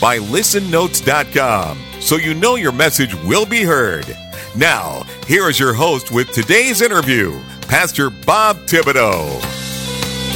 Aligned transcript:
by 0.00 0.18
listennotes.com, 0.18 1.78
so 2.00 2.16
you 2.16 2.32
know 2.32 2.54
your 2.54 2.72
message 2.72 3.14
will 3.22 3.44
be 3.44 3.62
heard. 3.62 4.16
Now, 4.56 5.02
here 5.26 5.48
is 5.50 5.60
your 5.60 5.74
host 5.74 6.10
with 6.10 6.32
today's 6.32 6.80
interview, 6.80 7.38
Pastor 7.68 8.08
Bob 8.08 8.56
Thibodeau. 8.60 9.38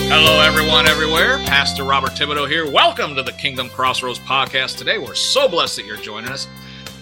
Hello, 0.07 0.41
everyone, 0.41 0.87
everywhere. 0.87 1.39
Pastor 1.39 1.83
Robert 1.83 2.11
Thibodeau 2.11 2.47
here. 2.47 2.71
Welcome 2.71 3.15
to 3.17 3.23
the 3.23 3.33
Kingdom 3.33 3.71
Crossroads 3.71 4.19
podcast. 4.19 4.77
Today, 4.77 4.99
we're 4.99 5.15
so 5.15 5.49
blessed 5.49 5.77
that 5.77 5.87
you're 5.87 5.97
joining 5.97 6.31
us. 6.31 6.47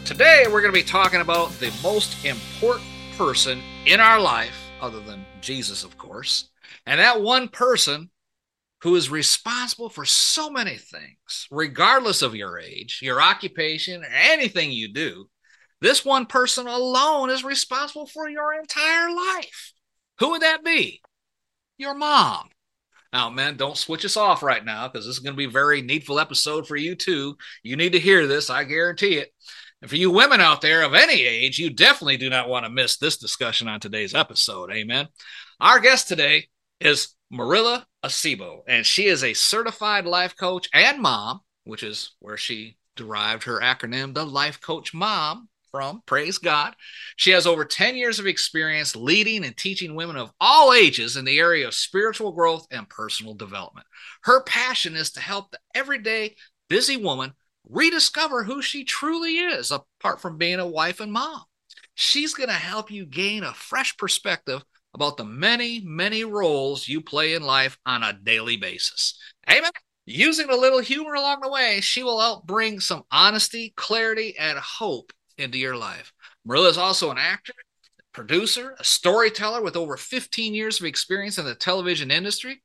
Today, 0.04 0.44
we're 0.46 0.60
going 0.60 0.72
to 0.72 0.80
be 0.80 0.84
talking 0.84 1.20
about 1.20 1.50
the 1.58 1.72
most 1.82 2.24
important 2.24 2.86
person 3.18 3.60
in 3.86 3.98
our 3.98 4.20
life, 4.20 4.70
other 4.80 5.00
than 5.00 5.26
Jesus, 5.40 5.82
of 5.82 5.98
course. 5.98 6.48
And 6.86 7.00
that 7.00 7.20
one 7.20 7.48
person 7.48 8.08
who 8.82 8.96
is 8.96 9.10
responsible 9.10 9.88
for 9.88 10.04
so 10.04 10.50
many 10.50 10.76
things, 10.76 11.46
regardless 11.50 12.20
of 12.20 12.34
your 12.34 12.58
age, 12.58 12.98
your 13.02 13.22
occupation, 13.22 14.02
or 14.02 14.08
anything 14.12 14.72
you 14.72 14.92
do, 14.92 15.28
this 15.80 16.04
one 16.04 16.26
person 16.26 16.66
alone 16.66 17.30
is 17.30 17.44
responsible 17.44 18.06
for 18.06 18.28
your 18.28 18.54
entire 18.54 19.10
life. 19.10 19.72
Who 20.18 20.30
would 20.30 20.42
that 20.42 20.64
be? 20.64 21.00
Your 21.78 21.94
mom. 21.94 22.48
Now, 23.12 23.30
man, 23.30 23.56
don't 23.56 23.76
switch 23.76 24.04
us 24.04 24.16
off 24.16 24.42
right 24.42 24.64
now 24.64 24.88
because 24.88 25.06
this 25.06 25.16
is 25.16 25.22
going 25.22 25.34
to 25.34 25.38
be 25.38 25.44
a 25.44 25.50
very 25.50 25.82
needful 25.82 26.18
episode 26.18 26.66
for 26.66 26.76
you 26.76 26.94
too. 26.94 27.36
You 27.62 27.76
need 27.76 27.92
to 27.92 28.00
hear 28.00 28.26
this, 28.26 28.50
I 28.50 28.64
guarantee 28.64 29.18
it. 29.18 29.32
And 29.80 29.90
for 29.90 29.96
you 29.96 30.10
women 30.10 30.40
out 30.40 30.60
there 30.60 30.82
of 30.82 30.94
any 30.94 31.22
age, 31.22 31.58
you 31.58 31.70
definitely 31.70 32.16
do 32.16 32.30
not 32.30 32.48
want 32.48 32.64
to 32.64 32.70
miss 32.70 32.96
this 32.96 33.18
discussion 33.18 33.68
on 33.68 33.80
today's 33.80 34.14
episode. 34.14 34.72
Amen. 34.72 35.08
Our 35.60 35.78
guest 35.78 36.08
today 36.08 36.48
is 36.80 37.14
Mirella 37.32 37.86
Acebo, 38.04 38.60
and 38.68 38.84
she 38.84 39.06
is 39.06 39.24
a 39.24 39.32
certified 39.32 40.04
life 40.04 40.36
coach 40.36 40.68
and 40.74 41.00
mom, 41.00 41.40
which 41.64 41.82
is 41.82 42.14
where 42.18 42.36
she 42.36 42.76
derived 42.94 43.44
her 43.44 43.58
acronym, 43.58 44.12
the 44.12 44.26
Life 44.26 44.60
Coach 44.60 44.92
Mom, 44.92 45.48
from. 45.70 46.02
Praise 46.04 46.36
God. 46.36 46.76
She 47.16 47.30
has 47.30 47.46
over 47.46 47.64
10 47.64 47.96
years 47.96 48.18
of 48.18 48.26
experience 48.26 48.94
leading 48.94 49.46
and 49.46 49.56
teaching 49.56 49.94
women 49.94 50.18
of 50.18 50.30
all 50.38 50.74
ages 50.74 51.16
in 51.16 51.24
the 51.24 51.38
area 51.38 51.66
of 51.66 51.72
spiritual 51.72 52.32
growth 52.32 52.66
and 52.70 52.86
personal 52.86 53.32
development. 53.32 53.86
Her 54.24 54.42
passion 54.42 54.94
is 54.94 55.10
to 55.12 55.20
help 55.20 55.50
the 55.50 55.58
everyday 55.74 56.36
busy 56.68 56.98
woman 56.98 57.32
rediscover 57.66 58.44
who 58.44 58.60
she 58.60 58.84
truly 58.84 59.38
is, 59.38 59.72
apart 59.72 60.20
from 60.20 60.36
being 60.36 60.60
a 60.60 60.66
wife 60.66 61.00
and 61.00 61.10
mom. 61.10 61.42
She's 61.94 62.34
going 62.34 62.50
to 62.50 62.54
help 62.54 62.90
you 62.90 63.06
gain 63.06 63.42
a 63.42 63.54
fresh 63.54 63.96
perspective 63.96 64.62
about 64.94 65.16
the 65.16 65.24
many, 65.24 65.80
many 65.84 66.24
roles 66.24 66.88
you 66.88 67.00
play 67.00 67.34
in 67.34 67.42
life 67.42 67.78
on 67.86 68.02
a 68.02 68.12
daily 68.12 68.56
basis. 68.56 69.18
Amen. 69.50 69.70
Using 70.04 70.50
a 70.50 70.56
little 70.56 70.80
humor 70.80 71.14
along 71.14 71.40
the 71.42 71.50
way, 71.50 71.80
she 71.80 72.02
will 72.02 72.20
help 72.20 72.46
bring 72.46 72.80
some 72.80 73.04
honesty, 73.10 73.72
clarity, 73.76 74.36
and 74.38 74.58
hope 74.58 75.12
into 75.38 75.58
your 75.58 75.76
life. 75.76 76.12
Mirella 76.44 76.68
is 76.68 76.78
also 76.78 77.10
an 77.10 77.18
actor, 77.18 77.54
producer, 78.12 78.74
a 78.78 78.84
storyteller 78.84 79.62
with 79.62 79.76
over 79.76 79.96
15 79.96 80.54
years 80.54 80.80
of 80.80 80.86
experience 80.86 81.38
in 81.38 81.44
the 81.44 81.54
television 81.54 82.10
industry. 82.10 82.62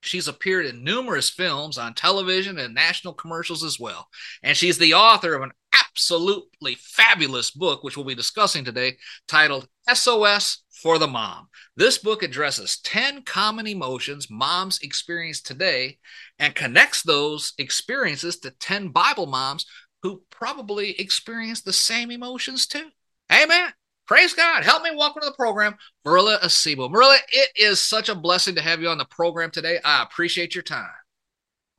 She's 0.00 0.28
appeared 0.28 0.66
in 0.66 0.84
numerous 0.84 1.28
films 1.28 1.76
on 1.76 1.94
television 1.94 2.58
and 2.58 2.74
national 2.74 3.14
commercials 3.14 3.64
as 3.64 3.80
well. 3.80 4.08
And 4.42 4.56
she's 4.56 4.78
the 4.78 4.94
author 4.94 5.34
of 5.34 5.42
an 5.42 5.52
absolutely 5.72 6.76
fabulous 6.76 7.50
book, 7.50 7.82
which 7.82 7.96
we'll 7.96 8.06
be 8.06 8.14
discussing 8.14 8.64
today, 8.64 8.98
titled 9.26 9.68
SOS 9.92 10.62
for 10.82 10.98
the 10.98 11.08
Mom. 11.08 11.48
This 11.76 11.98
book 11.98 12.22
addresses 12.22 12.78
10 12.84 13.22
common 13.22 13.66
emotions 13.66 14.30
moms 14.30 14.78
experience 14.80 15.40
today 15.40 15.98
and 16.38 16.54
connects 16.54 17.02
those 17.02 17.52
experiences 17.58 18.38
to 18.40 18.50
10 18.52 18.88
Bible 18.88 19.26
moms 19.26 19.66
who 20.02 20.22
probably 20.30 20.98
experience 21.00 21.62
the 21.62 21.72
same 21.72 22.10
emotions 22.10 22.66
too. 22.66 22.88
Amen. 23.32 23.72
Praise 24.06 24.32
God. 24.32 24.64
Help 24.64 24.82
me 24.82 24.90
welcome 24.96 25.20
to 25.20 25.26
the 25.26 25.34
program, 25.34 25.76
Mirella 26.04 26.38
Acebo. 26.42 26.90
Mirella, 26.90 27.18
it 27.30 27.50
is 27.56 27.80
such 27.80 28.08
a 28.08 28.14
blessing 28.14 28.54
to 28.54 28.62
have 28.62 28.80
you 28.80 28.88
on 28.88 28.98
the 28.98 29.04
program 29.04 29.50
today. 29.50 29.78
I 29.84 30.02
appreciate 30.02 30.54
your 30.54 30.62
time. 30.62 30.88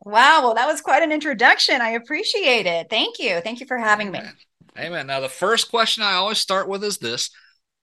Wow. 0.01 0.41
Well, 0.43 0.53
that 0.55 0.67
was 0.67 0.81
quite 0.81 1.03
an 1.03 1.11
introduction. 1.11 1.81
I 1.81 1.91
appreciate 1.91 2.65
it. 2.65 2.89
Thank 2.89 3.17
you. 3.19 3.39
Thank 3.41 3.61
you 3.61 3.65
for 3.65 3.77
having 3.77 4.09
Amen. 4.09 4.25
me. 4.25 4.83
Amen. 4.83 5.07
Now, 5.07 5.19
the 5.21 5.29
first 5.29 5.69
question 5.69 6.03
I 6.03 6.13
always 6.13 6.37
start 6.37 6.67
with 6.69 6.83
is 6.83 6.99
this. 6.99 7.31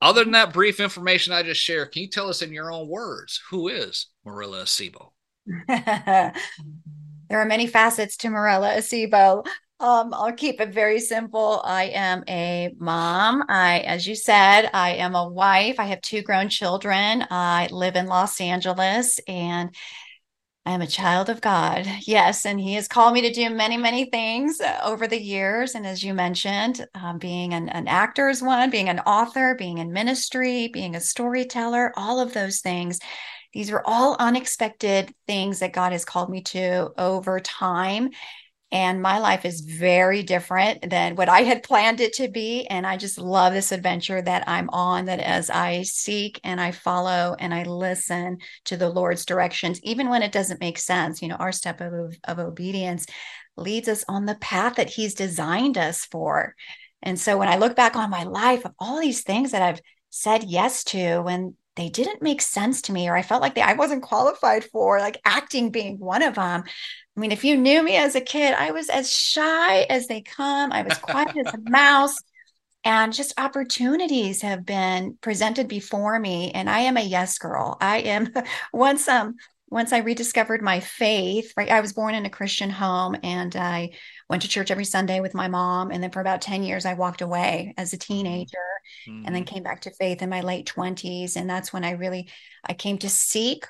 Other 0.00 0.24
than 0.24 0.32
that 0.32 0.52
brief 0.52 0.78
information 0.80 1.32
I 1.32 1.42
just 1.42 1.60
shared, 1.60 1.92
can 1.92 2.02
you 2.02 2.08
tell 2.08 2.28
us 2.28 2.42
in 2.42 2.52
your 2.52 2.70
own 2.70 2.88
words 2.88 3.40
who 3.50 3.68
is 3.68 4.08
Mirella 4.24 4.64
Acebo? 4.64 5.10
there 5.68 6.32
are 7.30 7.44
many 7.46 7.66
facets 7.66 8.16
to 8.18 8.30
Mirella 8.30 8.74
Acebo. 8.76 9.46
Um, 9.78 10.14
I'll 10.14 10.32
keep 10.32 10.60
it 10.60 10.72
very 10.72 11.00
simple. 11.00 11.60
I 11.64 11.84
am 11.84 12.24
a 12.28 12.74
mom. 12.78 13.44
I, 13.48 13.80
as 13.80 14.06
you 14.06 14.14
said, 14.14 14.70
I 14.72 14.92
am 14.94 15.14
a 15.14 15.28
wife. 15.28 15.78
I 15.78 15.84
have 15.84 16.00
two 16.00 16.22
grown 16.22 16.48
children. 16.48 17.24
I 17.30 17.68
live 17.70 17.94
in 17.94 18.06
Los 18.06 18.40
Angeles 18.40 19.20
and 19.28 19.74
I 20.66 20.72
am 20.72 20.82
a 20.82 20.87
child 20.87 21.31
of 21.31 21.41
God. 21.41 21.87
Yes. 22.06 22.44
And 22.44 22.59
He 22.59 22.75
has 22.75 22.88
called 22.88 23.15
me 23.15 23.21
to 23.22 23.32
do 23.32 23.49
many, 23.50 23.77
many 23.77 24.10
things 24.10 24.60
uh, 24.60 24.81
over 24.82 25.06
the 25.06 25.21
years. 25.21 25.77
And 25.77 25.87
as 25.87 26.03
you 26.03 26.12
mentioned, 26.12 26.84
um, 26.97 27.19
being 27.19 27.54
an, 27.54 27.69
an 27.69 27.87
actor 27.87 28.28
is 28.28 28.43
one, 28.43 28.69
being 28.69 28.88
an 28.88 28.99
author, 29.00 29.54
being 29.56 29.78
in 29.78 29.93
ministry, 29.93 30.66
being 30.66 30.97
a 30.97 31.00
storyteller, 31.00 31.93
all 31.97 32.19
of 32.19 32.34
those 32.34 32.62
things. 32.62 32.99
These 33.53 33.71
are 33.71 33.82
all 33.87 34.16
unexpected 34.19 35.15
things 35.28 35.60
that 35.60 35.72
God 35.72 35.93
has 35.93 36.04
called 36.04 36.31
me 36.31 36.43
to 36.43 36.91
over 36.98 37.38
time 37.38 38.10
and 38.72 39.00
my 39.00 39.19
life 39.19 39.44
is 39.44 39.60
very 39.60 40.25
different 40.25 40.91
than 40.91 41.15
what 41.15 41.28
I 41.28 41.43
had 41.43 41.62
planned 41.62 42.00
it 42.00 42.15
to 42.15 42.28
be. 42.28 42.66
And 42.66 42.84
I 42.84 42.97
just 42.97 43.16
love 43.16 43.53
this 43.53 43.71
adventure 43.71 44.21
that 44.21 44.49
I'm 44.49 44.69
on, 44.71 45.04
that 45.04 45.21
as 45.21 45.50
I 45.50 45.82
seek 45.82 46.41
and 46.43 46.60
I 46.60 46.72
follow 46.72 47.37
and 47.38 47.54
I 47.54 47.62
listen 47.62 48.38
to 48.65 48.77
the 48.77 48.88
Lord's 48.88 49.25
directions, 49.25 49.81
even 49.84 50.09
when 50.09 50.22
it 50.22 50.32
doesn't 50.32 50.60
make 50.60 50.78
sense, 50.78 51.22
you 51.22 51.28
know, 51.28 51.37
our 51.37 51.53
step 51.53 51.81
of, 51.81 52.16
of 52.25 52.38
obedience 52.41 53.06
leads 53.56 53.88
us 53.88 54.04
on 54.09 54.27
the 54.27 54.34
path 54.34 54.75
that 54.77 54.91
He's 54.91 55.15
designed 55.15 55.78
us 55.78 56.04
for. 56.04 56.54
And 57.03 57.21
so 57.21 57.38
when 57.38 57.48
I 57.48 57.59
look 57.59 57.77
back 57.77 57.94
on 57.94 58.10
my 58.10 58.25
life 58.25 58.65
of 58.65 58.72
all 58.81 59.00
these 59.00 59.22
things 59.22 59.53
that 59.53 59.62
I've 59.62 59.81
said 60.10 60.43
yes 60.43 60.83
to, 60.84 61.21
when 61.21 61.54
they 61.77 61.88
didn't 61.88 62.22
make 62.22 62.41
sense 62.41 62.83
to 62.83 62.93
me, 62.93 63.09
or 63.09 63.16
I 63.16 63.22
felt 63.22 63.43
like 63.43 63.54
they, 63.54 63.62
I 63.62 63.75
wasn't 63.75 64.03
qualified 64.03 64.65
for, 64.65 64.98
like 64.98 65.21
acting 65.25 65.71
being 65.71 65.98
one 65.98 66.22
of 66.22 66.34
them. 66.34 66.65
I 67.16 67.21
mean, 67.21 67.32
if 67.32 67.44
you 67.44 67.56
knew 67.56 67.82
me 67.82 67.97
as 67.97 68.15
a 68.15 68.21
kid, 68.21 68.54
I 68.54 68.72
was 68.72 68.91
as 68.91 69.10
shy 69.12 69.82
as 69.82 70.06
they 70.06 70.21
come. 70.21 70.71
I 70.71 70.82
was 70.82 70.99
quiet 70.99 71.37
as 71.37 71.54
a 71.54 71.71
mouse. 71.71 72.16
And 72.84 73.12
just 73.12 73.34
opportunities 73.37 74.43
have 74.43 74.65
been 74.65 75.19
presented 75.21 75.66
before 75.66 76.21
me. 76.21 76.53
And 76.53 76.71
I 76.71 76.81
am 76.81 76.97
a 76.97 77.03
yes 77.03 77.38
girl. 77.38 77.77
I 77.81 77.98
am 78.01 78.33
once 78.72 79.09
um 79.09 79.34
once 79.68 79.92
I 79.92 79.98
rediscovered 79.98 80.63
my 80.63 80.78
faith, 80.78 81.53
right? 81.57 81.71
I 81.71 81.80
was 81.80 81.92
born 81.92 82.15
in 82.15 82.24
a 82.24 82.30
Christian 82.30 82.71
home 82.71 83.16
and 83.24 83.57
I 83.57 83.91
went 84.30 84.42
to 84.42 84.48
church 84.48 84.71
every 84.71 84.84
Sunday 84.84 85.19
with 85.19 85.34
my 85.34 85.48
mom. 85.48 85.91
And 85.91 86.01
then 86.01 86.12
for 86.12 86.21
about 86.21 86.41
10 86.41 86.62
years, 86.62 86.86
I 86.86 86.95
walked 86.95 87.21
away 87.21 87.74
as 87.77 87.92
a 87.92 87.98
teenager 87.98 88.59
mm-hmm. 89.09 89.27
and 89.27 89.34
then 89.34 89.45
mm-hmm. 89.45 89.54
came 89.54 89.62
back 89.65 89.80
to 89.83 89.91
faith 89.91 90.22
in 90.22 90.30
my 90.30 90.42
late 90.42 90.71
20s. 90.72 91.34
And 91.34 91.51
that's 91.51 91.72
when 91.72 91.83
I 91.83 91.92
really 91.92 92.28
I 92.65 92.74
came 92.74 92.98
to 92.98 93.09
seek 93.09 93.66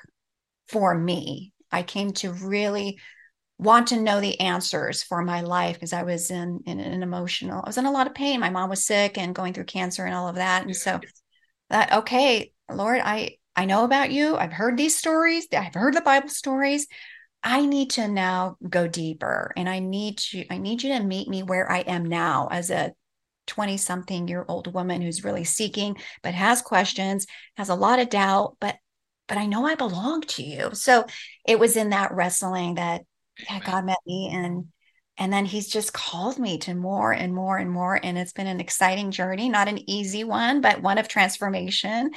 for 0.67 0.93
me. 0.93 1.53
I 1.71 1.81
came 1.81 2.13
to 2.13 2.31
really 2.31 2.99
want 3.59 3.87
to 3.87 4.01
know 4.01 4.21
the 4.21 4.39
answers 4.39 5.01
for 5.01 5.23
my 5.23 5.41
life 5.41 5.75
because 5.75 5.93
I 5.93 6.03
was 6.03 6.29
in, 6.29 6.61
in 6.65 6.79
an 6.79 7.01
emotional, 7.01 7.61
I 7.63 7.69
was 7.69 7.77
in 7.77 7.85
a 7.85 7.91
lot 7.91 8.07
of 8.07 8.13
pain. 8.13 8.39
My 8.39 8.51
mom 8.51 8.69
was 8.69 8.85
sick 8.85 9.17
and 9.17 9.33
going 9.33 9.53
through 9.53 9.65
cancer 9.65 10.05
and 10.05 10.13
all 10.13 10.27
of 10.27 10.35
that. 10.35 10.63
And 10.63 10.75
so 10.75 10.99
that, 11.69 11.91
okay, 11.91 12.51
Lord, 12.71 13.01
I, 13.03 13.37
I 13.55 13.65
know 13.65 13.83
about 13.83 14.11
you. 14.11 14.35
I've 14.35 14.53
heard 14.53 14.77
these 14.77 14.97
stories. 14.97 15.47
I've 15.51 15.73
heard 15.73 15.95
the 15.95 16.01
Bible 16.01 16.29
stories. 16.29 16.87
I 17.43 17.65
need 17.65 17.91
to 17.91 18.07
now 18.07 18.57
go 18.67 18.87
deeper 18.87 19.53
and 19.57 19.67
I 19.67 19.79
need 19.79 20.17
to, 20.17 20.45
I 20.51 20.59
need 20.59 20.83
you 20.83 20.93
to 20.93 21.03
meet 21.03 21.27
me 21.27 21.41
where 21.41 21.71
I 21.71 21.79
am 21.79 22.05
now 22.05 22.49
as 22.51 22.69
a 22.69 22.93
20 23.47 23.77
something 23.77 24.27
year 24.27 24.45
old 24.47 24.71
woman 24.73 25.01
who's 25.01 25.23
really 25.23 25.45
seeking, 25.45 25.97
but 26.21 26.33
has 26.33 26.61
questions, 26.61 27.25
has 27.55 27.69
a 27.69 27.75
lot 27.75 27.99
of 27.99 28.09
doubt, 28.09 28.57
but 28.59 28.75
but 29.27 29.37
I 29.37 29.45
know 29.45 29.65
I 29.65 29.75
belong 29.75 30.21
to 30.21 30.43
you. 30.43 30.69
So 30.73 31.05
it 31.45 31.59
was 31.59 31.75
in 31.75 31.89
that 31.89 32.13
wrestling 32.13 32.75
that 32.75 33.01
yeah, 33.39 33.59
God 33.59 33.85
met 33.85 33.99
me 34.05 34.29
and 34.33 34.65
and 35.19 35.33
then 35.33 35.45
he's 35.45 35.67
just 35.67 35.93
called 35.93 36.37
me 36.37 36.59
to 36.59 36.75
more 36.75 37.11
and 37.11 37.33
more 37.33 37.57
and 37.57 37.71
more 37.71 37.99
and 38.01 38.17
it's 38.17 38.33
been 38.33 38.47
an 38.47 38.59
exciting 38.59 39.11
journey 39.11 39.49
not 39.49 39.67
an 39.67 39.89
easy 39.89 40.23
one 40.23 40.61
but 40.61 40.81
one 40.81 40.97
of 40.97 41.07
transformation 41.07 42.11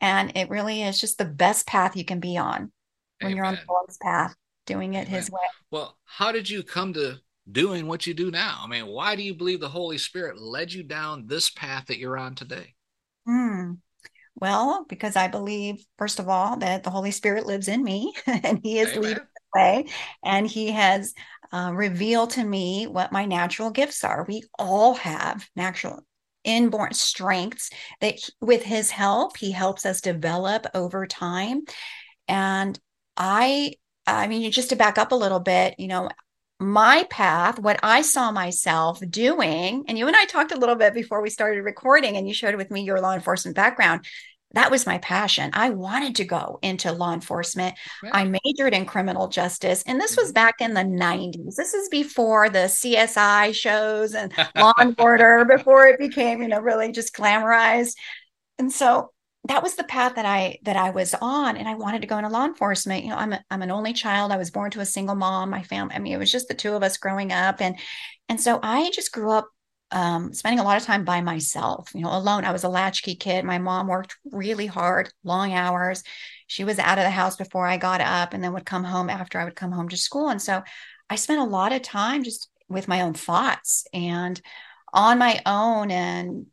and 0.00 0.32
it 0.36 0.50
really 0.50 0.82
is 0.82 1.00
just 1.00 1.18
the 1.18 1.24
best 1.24 1.66
path 1.66 1.96
you 1.96 2.04
can 2.04 2.20
be 2.20 2.36
on 2.36 2.72
when 3.20 3.32
Amen. 3.32 3.36
you're 3.36 3.46
on 3.46 3.54
the 3.54 3.60
Lord's 3.68 3.98
path 3.98 4.34
doing 4.66 4.94
it 4.94 5.08
Amen. 5.08 5.20
his 5.20 5.30
way 5.30 5.40
well 5.70 5.96
how 6.04 6.32
did 6.32 6.48
you 6.48 6.62
come 6.62 6.92
to 6.94 7.16
doing 7.50 7.86
what 7.86 8.06
you 8.06 8.14
do 8.14 8.30
now 8.30 8.60
i 8.62 8.66
mean 8.66 8.86
why 8.86 9.16
do 9.16 9.22
you 9.22 9.34
believe 9.34 9.60
the 9.60 9.68
holy 9.68 9.98
spirit 9.98 10.40
led 10.40 10.72
you 10.72 10.82
down 10.82 11.26
this 11.26 11.50
path 11.50 11.86
that 11.86 11.98
you're 11.98 12.18
on 12.18 12.34
today 12.34 12.74
hmm. 13.26 13.72
well 14.36 14.84
because 14.88 15.16
i 15.16 15.26
believe 15.26 15.84
first 15.98 16.20
of 16.20 16.28
all 16.28 16.56
that 16.58 16.84
the 16.84 16.90
holy 16.90 17.10
spirit 17.10 17.46
lives 17.46 17.66
in 17.66 17.82
me 17.82 18.14
and 18.26 18.60
he 18.62 18.78
is 18.78 18.94
leading 18.96 19.24
way 19.54 19.86
and 20.24 20.46
he 20.46 20.70
has 20.70 21.14
uh, 21.52 21.72
reveal 21.74 22.26
to 22.28 22.44
me 22.44 22.86
what 22.86 23.12
my 23.12 23.24
natural 23.24 23.70
gifts 23.70 24.04
are. 24.04 24.24
We 24.28 24.44
all 24.58 24.94
have 24.94 25.48
natural 25.56 26.04
inborn 26.44 26.94
strengths 26.94 27.70
that 28.00 28.18
with 28.40 28.62
his 28.62 28.90
help 28.90 29.36
he 29.36 29.50
helps 29.50 29.84
us 29.84 30.00
develop 30.00 30.66
over 30.74 31.06
time 31.06 31.60
and 32.28 32.78
i 33.16 33.74
i 34.06 34.26
mean 34.26 34.50
just 34.50 34.70
to 34.70 34.76
back 34.76 34.96
up 34.96 35.12
a 35.12 35.16
little 35.16 35.40
bit 35.40 35.74
you 35.78 35.86
know 35.86 36.08
my 36.58 37.04
path 37.10 37.58
what 37.58 37.78
i 37.82 38.00
saw 38.00 38.30
myself 38.30 39.00
doing 39.10 39.84
and 39.86 39.98
you 39.98 40.06
and 40.06 40.16
i 40.16 40.24
talked 40.24 40.52
a 40.52 40.58
little 40.58 40.76
bit 40.76 40.94
before 40.94 41.20
we 41.20 41.28
started 41.28 41.62
recording 41.62 42.16
and 42.16 42.26
you 42.26 42.32
shared 42.32 42.56
with 42.56 42.70
me 42.70 42.82
your 42.82 43.00
law 43.00 43.12
enforcement 43.12 43.54
background 43.54 44.04
that 44.52 44.70
was 44.70 44.86
my 44.86 44.98
passion. 44.98 45.50
I 45.52 45.70
wanted 45.70 46.16
to 46.16 46.24
go 46.24 46.58
into 46.62 46.90
law 46.92 47.14
enforcement. 47.14 47.76
Right. 48.02 48.14
I 48.14 48.24
majored 48.44 48.74
in 48.74 48.84
criminal 48.84 49.28
justice, 49.28 49.82
and 49.86 50.00
this 50.00 50.16
was 50.16 50.28
mm-hmm. 50.28 50.34
back 50.34 50.60
in 50.60 50.74
the 50.74 50.80
90s. 50.80 51.54
This 51.56 51.74
is 51.74 51.88
before 51.88 52.48
the 52.48 52.66
CSI 52.66 53.54
shows 53.54 54.14
and 54.14 54.32
Law 54.56 54.72
and 54.78 54.94
Order, 55.00 55.44
before 55.44 55.86
it 55.86 55.98
became, 55.98 56.42
you 56.42 56.48
know, 56.48 56.60
really 56.60 56.90
just 56.90 57.14
glamorized. 57.14 57.94
And 58.58 58.72
so 58.72 59.12
that 59.44 59.62
was 59.62 59.74
the 59.74 59.84
path 59.84 60.16
that 60.16 60.26
I 60.26 60.58
that 60.64 60.76
I 60.76 60.90
was 60.90 61.14
on, 61.20 61.56
and 61.56 61.68
I 61.68 61.74
wanted 61.74 62.02
to 62.02 62.08
go 62.08 62.18
into 62.18 62.28
law 62.28 62.44
enforcement. 62.44 63.04
You 63.04 63.10
know, 63.10 63.16
I'm 63.16 63.32
a, 63.32 63.44
I'm 63.50 63.62
an 63.62 63.70
only 63.70 63.92
child. 63.92 64.32
I 64.32 64.36
was 64.36 64.50
born 64.50 64.70
to 64.72 64.80
a 64.80 64.86
single 64.86 65.14
mom. 65.14 65.50
My 65.50 65.62
family, 65.62 65.94
I 65.94 65.98
mean, 65.98 66.12
it 66.12 66.18
was 66.18 66.30
just 66.30 66.48
the 66.48 66.54
two 66.54 66.74
of 66.74 66.82
us 66.82 66.98
growing 66.98 67.32
up, 67.32 67.60
and 67.62 67.76
and 68.28 68.40
so 68.40 68.58
I 68.62 68.90
just 68.90 69.12
grew 69.12 69.30
up 69.30 69.48
um, 69.92 70.32
spending 70.32 70.60
a 70.60 70.64
lot 70.64 70.76
of 70.76 70.84
time 70.84 71.04
by 71.04 71.20
myself, 71.20 71.90
you 71.94 72.02
know, 72.02 72.16
alone. 72.16 72.44
I 72.44 72.52
was 72.52 72.64
a 72.64 72.68
latchkey 72.68 73.16
kid. 73.16 73.44
My 73.44 73.58
mom 73.58 73.88
worked 73.88 74.16
really 74.30 74.66
hard, 74.66 75.12
long 75.24 75.52
hours. 75.52 76.02
She 76.46 76.64
was 76.64 76.78
out 76.78 76.98
of 76.98 77.04
the 77.04 77.10
house 77.10 77.36
before 77.36 77.66
I 77.66 77.76
got 77.76 78.00
up 78.00 78.32
and 78.32 78.42
then 78.42 78.52
would 78.52 78.66
come 78.66 78.84
home 78.84 79.10
after 79.10 79.38
I 79.38 79.44
would 79.44 79.56
come 79.56 79.72
home 79.72 79.88
to 79.88 79.96
school. 79.96 80.28
And 80.28 80.40
so 80.40 80.62
I 81.08 81.16
spent 81.16 81.40
a 81.40 81.44
lot 81.44 81.72
of 81.72 81.82
time 81.82 82.22
just 82.22 82.48
with 82.68 82.88
my 82.88 83.02
own 83.02 83.14
thoughts 83.14 83.84
and 83.92 84.40
on 84.92 85.18
my 85.18 85.40
own 85.46 85.90
and 85.90 86.46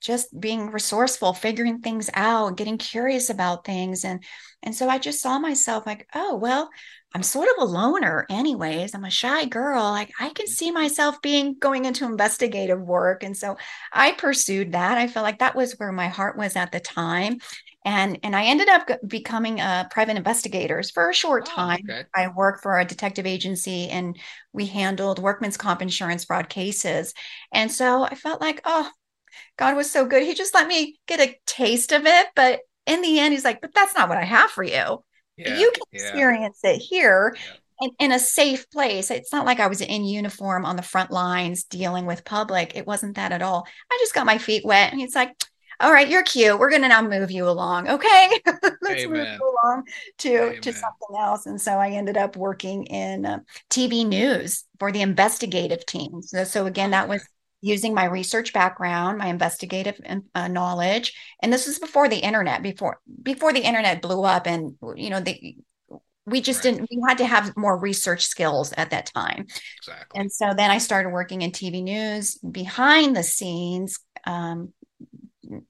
just 0.00 0.38
being 0.38 0.70
resourceful, 0.70 1.32
figuring 1.32 1.80
things 1.80 2.10
out, 2.14 2.56
getting 2.56 2.78
curious 2.78 3.30
about 3.30 3.64
things. 3.64 4.04
And 4.04 4.22
and 4.62 4.74
so 4.74 4.88
I 4.88 4.98
just 4.98 5.20
saw 5.20 5.38
myself 5.38 5.86
like, 5.86 6.08
oh, 6.14 6.36
well, 6.36 6.70
I'm 7.14 7.22
sort 7.22 7.48
of 7.48 7.62
a 7.62 7.70
loner, 7.70 8.26
anyways. 8.28 8.94
I'm 8.94 9.04
a 9.04 9.10
shy 9.10 9.46
girl. 9.46 9.82
Like 9.84 10.12
I 10.20 10.30
can 10.30 10.46
see 10.46 10.70
myself 10.70 11.22
being 11.22 11.56
going 11.58 11.84
into 11.84 12.04
investigative 12.04 12.80
work. 12.80 13.22
And 13.22 13.36
so 13.36 13.56
I 13.92 14.12
pursued 14.12 14.72
that. 14.72 14.98
I 14.98 15.06
felt 15.08 15.24
like 15.24 15.38
that 15.38 15.54
was 15.56 15.78
where 15.78 15.92
my 15.92 16.08
heart 16.08 16.36
was 16.36 16.56
at 16.56 16.72
the 16.72 16.80
time. 16.80 17.38
And, 17.86 18.18
and 18.24 18.34
I 18.34 18.46
ended 18.46 18.68
up 18.68 18.88
becoming 19.06 19.60
a 19.60 19.88
private 19.92 20.16
investigators 20.16 20.90
for 20.90 21.08
a 21.08 21.14
short 21.14 21.48
oh, 21.52 21.54
time. 21.54 21.80
Okay. 21.88 22.02
I 22.12 22.28
worked 22.28 22.62
for 22.62 22.78
a 22.78 22.84
detective 22.84 23.26
agency 23.26 23.88
and 23.88 24.18
we 24.52 24.66
handled 24.66 25.20
workman's 25.20 25.56
comp 25.56 25.80
insurance 25.82 26.24
fraud 26.24 26.48
cases. 26.48 27.14
And 27.52 27.70
so 27.70 28.02
I 28.02 28.16
felt 28.16 28.40
like, 28.40 28.60
oh, 28.64 28.90
God 29.56 29.76
was 29.76 29.90
so 29.90 30.06
good. 30.06 30.22
He 30.22 30.34
just 30.34 30.54
let 30.54 30.66
me 30.66 30.98
get 31.06 31.20
a 31.20 31.36
taste 31.46 31.92
of 31.92 32.06
it. 32.06 32.26
But 32.34 32.60
in 32.86 33.02
the 33.02 33.18
end, 33.18 33.32
he's 33.32 33.44
like, 33.44 33.60
but 33.60 33.74
that's 33.74 33.94
not 33.94 34.08
what 34.08 34.18
I 34.18 34.24
have 34.24 34.50
for 34.50 34.62
you 34.62 35.02
yeah, 35.36 35.58
you 35.58 35.70
can 35.70 35.82
yeah. 35.92 36.00
experience 36.00 36.60
it 36.64 36.78
here 36.78 37.36
yeah. 37.36 37.86
in, 37.86 37.90
in, 38.06 38.12
a 38.12 38.18
safe 38.18 38.70
place. 38.70 39.10
It's 39.10 39.32
not 39.32 39.46
like 39.46 39.60
I 39.60 39.66
was 39.66 39.80
in 39.80 40.04
uniform 40.04 40.64
on 40.64 40.76
the 40.76 40.82
front 40.82 41.10
lines 41.10 41.64
dealing 41.64 42.06
with 42.06 42.24
public. 42.24 42.74
It 42.74 42.86
wasn't 42.86 43.16
that 43.16 43.32
at 43.32 43.42
all. 43.42 43.66
I 43.90 43.96
just 44.00 44.14
got 44.14 44.26
my 44.26 44.38
feet 44.38 44.64
wet 44.64 44.92
and 44.92 45.00
it's 45.00 45.14
like, 45.14 45.34
all 45.78 45.92
right, 45.92 46.08
you're 46.08 46.22
cute. 46.22 46.58
We're 46.58 46.70
gonna 46.70 46.88
now 46.88 47.02
move 47.02 47.30
you 47.30 47.46
along. 47.46 47.86
Okay. 47.88 48.40
Let's 48.80 49.04
Amen. 49.04 49.10
move 49.10 49.28
you 49.28 49.56
along 49.62 49.82
to, 50.18 50.58
to 50.60 50.72
something 50.72 51.16
else. 51.18 51.44
And 51.44 51.60
so 51.60 51.72
I 51.72 51.90
ended 51.90 52.16
up 52.16 52.34
working 52.34 52.86
in 52.86 53.26
uh, 53.26 53.40
TV 53.68 54.06
news 54.06 54.64
for 54.78 54.90
the 54.90 55.02
investigative 55.02 55.84
team. 55.84 56.22
So, 56.22 56.44
so 56.44 56.64
again, 56.64 56.92
that 56.92 57.10
was 57.10 57.28
using 57.60 57.94
my 57.94 58.04
research 58.04 58.52
background, 58.52 59.18
my 59.18 59.26
investigative 59.26 60.00
uh, 60.34 60.48
knowledge, 60.48 61.14
and 61.42 61.52
this 61.52 61.66
was 61.66 61.78
before 61.78 62.08
the 62.08 62.18
internet, 62.18 62.62
before 62.62 63.00
before 63.22 63.52
the 63.52 63.60
internet 63.60 64.02
blew 64.02 64.24
up, 64.24 64.46
and 64.46 64.74
you 64.96 65.10
know 65.10 65.20
the 65.20 65.56
we 66.26 66.40
just 66.40 66.64
right. 66.64 66.74
didn't 66.74 66.88
we 66.90 67.00
had 67.08 67.18
to 67.18 67.24
have 67.24 67.56
more 67.56 67.78
research 67.78 68.26
skills 68.26 68.72
at 68.76 68.90
that 68.90 69.06
time 69.06 69.46
exactly 69.78 70.20
and 70.20 70.30
so 70.30 70.52
then 70.54 70.70
i 70.70 70.78
started 70.78 71.10
working 71.10 71.42
in 71.42 71.52
tv 71.52 71.82
news 71.82 72.36
behind 72.38 73.16
the 73.16 73.22
scenes 73.22 74.00
um, 74.24 74.72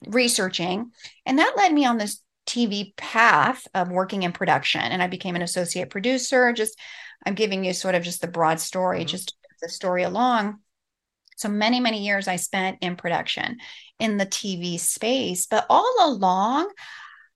researching 0.09 0.91
and 1.27 1.39
that 1.39 1.55
led 1.57 1.73
me 1.73 1.85
on 1.85 1.99
this 1.99 2.23
tv 2.47 2.97
path 2.97 3.67
of 3.75 3.91
working 3.91 4.23
in 4.23 4.33
production 4.33 4.81
and 4.81 5.03
i 5.03 5.07
became 5.07 5.37
an 5.37 5.43
associate 5.43 5.91
producer 5.91 6.53
just 6.53 6.79
i'm 7.27 7.35
giving 7.35 7.65
you 7.65 7.73
sort 7.73 7.95
of 7.95 8.03
just 8.03 8.21
the 8.21 8.29
broad 8.29 8.59
story 8.59 9.01
mm-hmm. 9.01 9.09
just 9.09 9.37
the 9.61 9.69
story 9.69 10.03
along 10.03 10.59
so 11.37 11.49
many, 11.49 11.81
many 11.81 12.05
years 12.05 12.29
I 12.29 12.37
spent 12.37 12.79
in 12.81 12.97
production 12.97 13.59
in 13.99 14.17
the 14.17 14.27
TV 14.27 14.79
space, 14.79 15.47
but 15.47 15.67
all 15.71 15.97
along, 16.03 16.71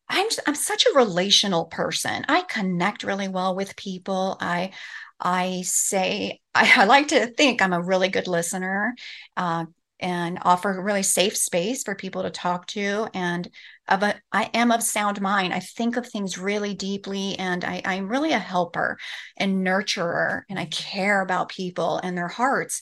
I'm 0.09 0.27
I'm 0.47 0.55
such 0.57 0.87
a 0.87 0.99
relational 0.99 1.67
person. 1.67 2.25
I 2.29 2.43
connect 2.43 3.05
really 3.05 3.29
well 3.29 3.55
with 3.55 3.77
people. 3.77 4.37
I 4.41 4.73
I 5.21 5.63
say 5.65 6.41
I, 6.55 6.83
I 6.83 6.85
like 6.85 7.09
to 7.09 7.29
think 7.29 7.63
I'm 7.63 7.73
a 7.73 7.83
really 7.83 8.09
good 8.09 8.27
listener. 8.27 8.95
Uh, 9.37 9.67
and 10.01 10.39
offer 10.43 10.71
a 10.71 10.83
really 10.83 11.03
safe 11.03 11.37
space 11.37 11.83
for 11.83 11.95
people 11.95 12.23
to 12.23 12.31
talk 12.31 12.67
to 12.67 13.07
and 13.15 13.49
of 13.87 14.03
a, 14.03 14.15
I 14.33 14.51
am 14.55 14.73
of 14.73 14.83
sound 14.83 15.21
mind. 15.21 15.53
I 15.53 15.61
think 15.61 15.97
of 15.97 16.07
things 16.07 16.39
really 16.39 16.75
deeply 16.75 17.39
and 17.39 17.65
I, 17.65 17.83
I'm 17.85 18.09
really 18.09 18.33
a 18.33 18.39
helper 18.39 18.99
and 19.37 19.67
nurturer 19.67 20.43
and 20.49 20.59
I 20.59 20.67
care 20.67 21.21
about 21.21 21.51
people 21.51 21.99
and 21.99 22.17
their 22.17 22.29
hearts. 22.29 22.81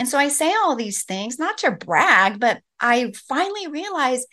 And 0.00 0.08
so 0.08 0.16
I 0.16 0.28
say 0.28 0.50
all 0.54 0.76
these 0.76 1.04
things, 1.04 1.38
not 1.38 1.58
to 1.58 1.72
brag, 1.72 2.40
but 2.40 2.62
I 2.80 3.12
finally 3.28 3.66
realized, 3.66 4.26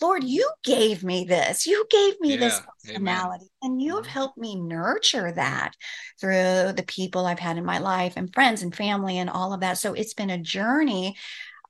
Lord, 0.00 0.24
you 0.24 0.50
gave 0.64 1.04
me 1.04 1.22
this. 1.22 1.64
You 1.64 1.86
gave 1.88 2.20
me 2.20 2.30
yeah, 2.30 2.38
this 2.38 2.60
personality, 2.84 3.46
amen. 3.62 3.72
and 3.74 3.80
you 3.80 3.94
have 3.94 4.02
mm-hmm. 4.02 4.10
helped 4.10 4.36
me 4.36 4.56
nurture 4.56 5.30
that 5.30 5.74
through 6.20 6.72
the 6.72 6.84
people 6.88 7.24
I've 7.24 7.38
had 7.38 7.56
in 7.56 7.64
my 7.64 7.78
life 7.78 8.14
and 8.16 8.34
friends 8.34 8.64
and 8.64 8.74
family 8.74 9.16
and 9.16 9.30
all 9.30 9.52
of 9.52 9.60
that. 9.60 9.78
So 9.78 9.92
it's 9.92 10.12
been 10.12 10.30
a 10.30 10.38
journey. 10.38 11.14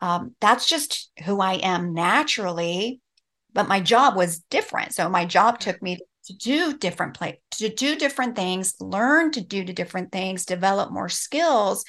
Um, 0.01 0.35
that's 0.41 0.67
just 0.67 1.11
who 1.27 1.43
I 1.43 1.57
am 1.57 1.93
naturally, 1.93 3.03
but 3.53 3.69
my 3.69 3.81
job 3.81 4.17
was 4.17 4.39
different. 4.49 4.95
So 4.95 5.11
my 5.11 5.27
job 5.27 5.61
took 5.61 5.83
me 5.83 5.99
to 6.25 6.33
do 6.39 6.79
different 6.79 7.19
play 7.19 7.43
to 7.51 7.69
do 7.69 7.97
different 7.97 8.35
things, 8.35 8.77
learn 8.81 9.31
to 9.33 9.43
do 9.43 9.63
different 9.63 10.11
things, 10.11 10.47
develop 10.47 10.91
more 10.91 11.11
skills 11.11 11.85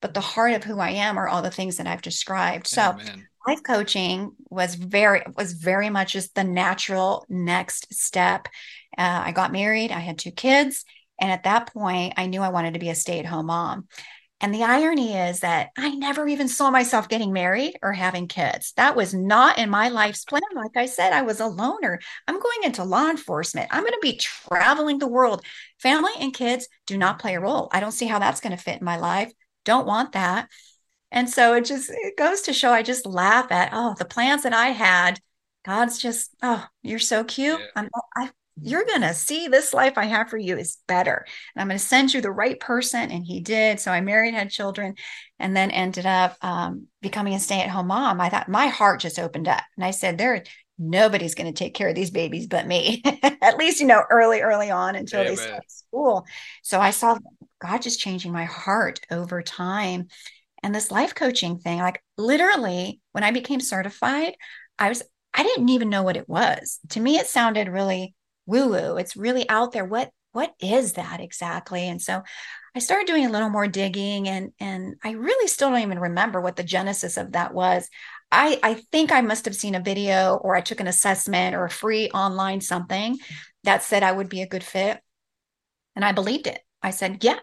but 0.00 0.14
the 0.14 0.20
heart 0.20 0.52
of 0.54 0.64
who 0.64 0.78
I 0.78 0.90
am 0.90 1.18
are 1.18 1.28
all 1.28 1.42
the 1.42 1.50
things 1.50 1.76
that 1.76 1.86
I've 1.86 2.02
described. 2.02 2.66
So 2.66 2.80
life 3.46 3.62
coaching 3.62 4.32
was 4.48 4.74
very 4.74 5.22
was 5.36 5.52
very 5.52 5.90
much 5.90 6.12
just 6.12 6.34
the 6.34 6.44
natural 6.44 7.24
next 7.28 7.92
step. 7.94 8.48
Uh, 8.98 9.22
I 9.26 9.32
got 9.32 9.52
married, 9.52 9.92
I 9.92 10.00
had 10.00 10.18
two 10.18 10.32
kids, 10.32 10.84
and 11.20 11.30
at 11.30 11.44
that 11.44 11.72
point, 11.72 12.14
I 12.16 12.26
knew 12.26 12.42
I 12.42 12.50
wanted 12.50 12.74
to 12.74 12.80
be 12.80 12.90
a 12.90 12.94
stay 12.94 13.18
at 13.18 13.26
home 13.26 13.46
mom. 13.46 13.88
And 14.42 14.54
the 14.54 14.64
irony 14.64 15.14
is 15.14 15.40
that 15.40 15.68
I 15.76 15.90
never 15.90 16.26
even 16.26 16.48
saw 16.48 16.70
myself 16.70 17.10
getting 17.10 17.30
married 17.30 17.78
or 17.82 17.92
having 17.92 18.26
kids. 18.26 18.72
That 18.76 18.96
was 18.96 19.12
not 19.12 19.58
in 19.58 19.68
my 19.68 19.90
life's 19.90 20.24
plan. 20.24 20.40
Like 20.54 20.78
I 20.78 20.86
said, 20.86 21.12
I 21.12 21.22
was 21.22 21.40
a 21.40 21.46
loner. 21.46 22.00
I'm 22.26 22.40
going 22.40 22.62
into 22.64 22.82
law 22.84 23.10
enforcement. 23.10 23.68
I'm 23.70 23.82
going 23.82 23.92
to 23.92 23.98
be 24.00 24.16
traveling 24.16 24.98
the 24.98 25.06
world. 25.06 25.44
Family 25.78 26.12
and 26.18 26.32
kids 26.32 26.68
do 26.86 26.96
not 26.96 27.18
play 27.18 27.34
a 27.34 27.40
role. 27.40 27.68
I 27.70 27.80
don't 27.80 27.92
see 27.92 28.06
how 28.06 28.18
that's 28.18 28.40
going 28.40 28.56
to 28.56 28.62
fit 28.62 28.78
in 28.78 28.84
my 28.84 28.96
life 28.96 29.30
don't 29.70 29.86
want 29.86 30.12
that. 30.12 30.48
And 31.12 31.28
so 31.28 31.54
it 31.54 31.64
just 31.64 31.90
it 31.90 32.16
goes 32.16 32.42
to 32.42 32.52
show 32.52 32.72
I 32.72 32.82
just 32.82 33.06
laugh 33.06 33.50
at, 33.50 33.70
oh, 33.72 33.94
the 33.98 34.04
plans 34.04 34.42
that 34.42 34.52
I 34.52 34.68
had, 34.68 35.18
God's 35.64 35.98
just, 35.98 36.34
oh, 36.42 36.64
you're 36.82 36.98
so 36.98 37.24
cute. 37.24 37.60
Yeah. 37.60 37.66
I'm 37.76 37.88
I 38.16 38.30
you're 38.62 38.84
going 38.84 39.00
to 39.00 39.14
see 39.14 39.48
this 39.48 39.72
life 39.72 39.94
I 39.96 40.04
have 40.04 40.28
for 40.28 40.36
you 40.36 40.58
is 40.58 40.78
better. 40.86 41.24
And 41.54 41.62
I'm 41.62 41.68
going 41.68 41.78
to 41.78 41.84
send 41.84 42.12
you 42.12 42.20
the 42.20 42.30
right 42.30 42.58
person. 42.60 43.10
And 43.10 43.24
he 43.24 43.40
did. 43.40 43.80
So 43.80 43.90
I 43.90 44.00
married, 44.00 44.34
had 44.34 44.50
children, 44.50 44.96
and 45.38 45.56
then 45.56 45.70
ended 45.70 46.04
up 46.04 46.36
um, 46.42 46.88
becoming 47.00 47.34
a 47.34 47.40
stay 47.40 47.62
at 47.62 47.70
home 47.70 47.86
mom. 47.86 48.20
I 48.20 48.28
thought 48.28 48.48
my 48.48 48.66
heart 48.66 49.00
just 49.00 49.18
opened 49.18 49.48
up. 49.48 49.62
And 49.76 49.84
I 49.84 49.92
said, 49.92 50.18
there, 50.18 50.44
nobody's 50.80 51.34
going 51.34 51.52
to 51.52 51.56
take 51.56 51.74
care 51.74 51.88
of 51.88 51.94
these 51.94 52.10
babies 52.10 52.46
but 52.46 52.66
me. 52.66 53.02
At 53.42 53.58
least, 53.58 53.80
you 53.80 53.86
know, 53.86 54.02
early, 54.10 54.40
early 54.40 54.70
on 54.70 54.96
until 54.96 55.20
Amen. 55.20 55.32
they 55.32 55.36
start 55.36 55.70
school. 55.70 56.26
So 56.62 56.80
I 56.80 56.90
saw 56.90 57.18
God 57.60 57.82
just 57.82 58.00
changing 58.00 58.32
my 58.32 58.44
heart 58.44 59.00
over 59.10 59.42
time. 59.42 60.08
And 60.62 60.74
this 60.74 60.90
life 60.90 61.14
coaching 61.14 61.58
thing, 61.58 61.78
like 61.78 62.02
literally, 62.16 63.00
when 63.12 63.24
I 63.24 63.30
became 63.30 63.60
certified, 63.60 64.34
I 64.78 64.88
was, 64.88 65.02
I 65.34 65.42
didn't 65.42 65.68
even 65.68 65.90
know 65.90 66.02
what 66.02 66.16
it 66.16 66.28
was. 66.28 66.80
To 66.90 67.00
me, 67.00 67.16
it 67.16 67.26
sounded 67.26 67.68
really 67.68 68.14
woo 68.46 68.68
woo. 68.68 68.96
It's 68.96 69.16
really 69.16 69.48
out 69.48 69.72
there. 69.72 69.84
What, 69.84 70.10
what 70.32 70.54
is 70.60 70.94
that 70.94 71.20
exactly? 71.20 71.86
And 71.86 72.00
so 72.00 72.22
I 72.74 72.78
started 72.78 73.06
doing 73.06 73.26
a 73.26 73.30
little 73.30 73.50
more 73.50 73.66
digging 73.66 74.28
and 74.28 74.52
and 74.60 74.94
I 75.02 75.12
really 75.12 75.48
still 75.48 75.70
don't 75.70 75.80
even 75.80 75.98
remember 75.98 76.40
what 76.40 76.56
the 76.56 76.62
genesis 76.62 77.16
of 77.16 77.32
that 77.32 77.52
was. 77.52 77.88
I 78.32 78.58
I 78.62 78.74
think 78.92 79.12
I 79.12 79.20
must 79.20 79.44
have 79.44 79.56
seen 79.56 79.74
a 79.74 79.80
video 79.80 80.36
or 80.36 80.54
I 80.56 80.60
took 80.60 80.80
an 80.80 80.86
assessment 80.86 81.54
or 81.54 81.64
a 81.64 81.70
free 81.70 82.10
online 82.10 82.60
something 82.60 83.18
that 83.64 83.82
said 83.82 84.02
I 84.02 84.12
would 84.12 84.28
be 84.28 84.42
a 84.42 84.48
good 84.48 84.64
fit. 84.64 85.00
And 85.96 86.04
I 86.04 86.12
believed 86.12 86.46
it. 86.46 86.60
I 86.82 86.90
said, 86.90 87.22
yeah, 87.24 87.38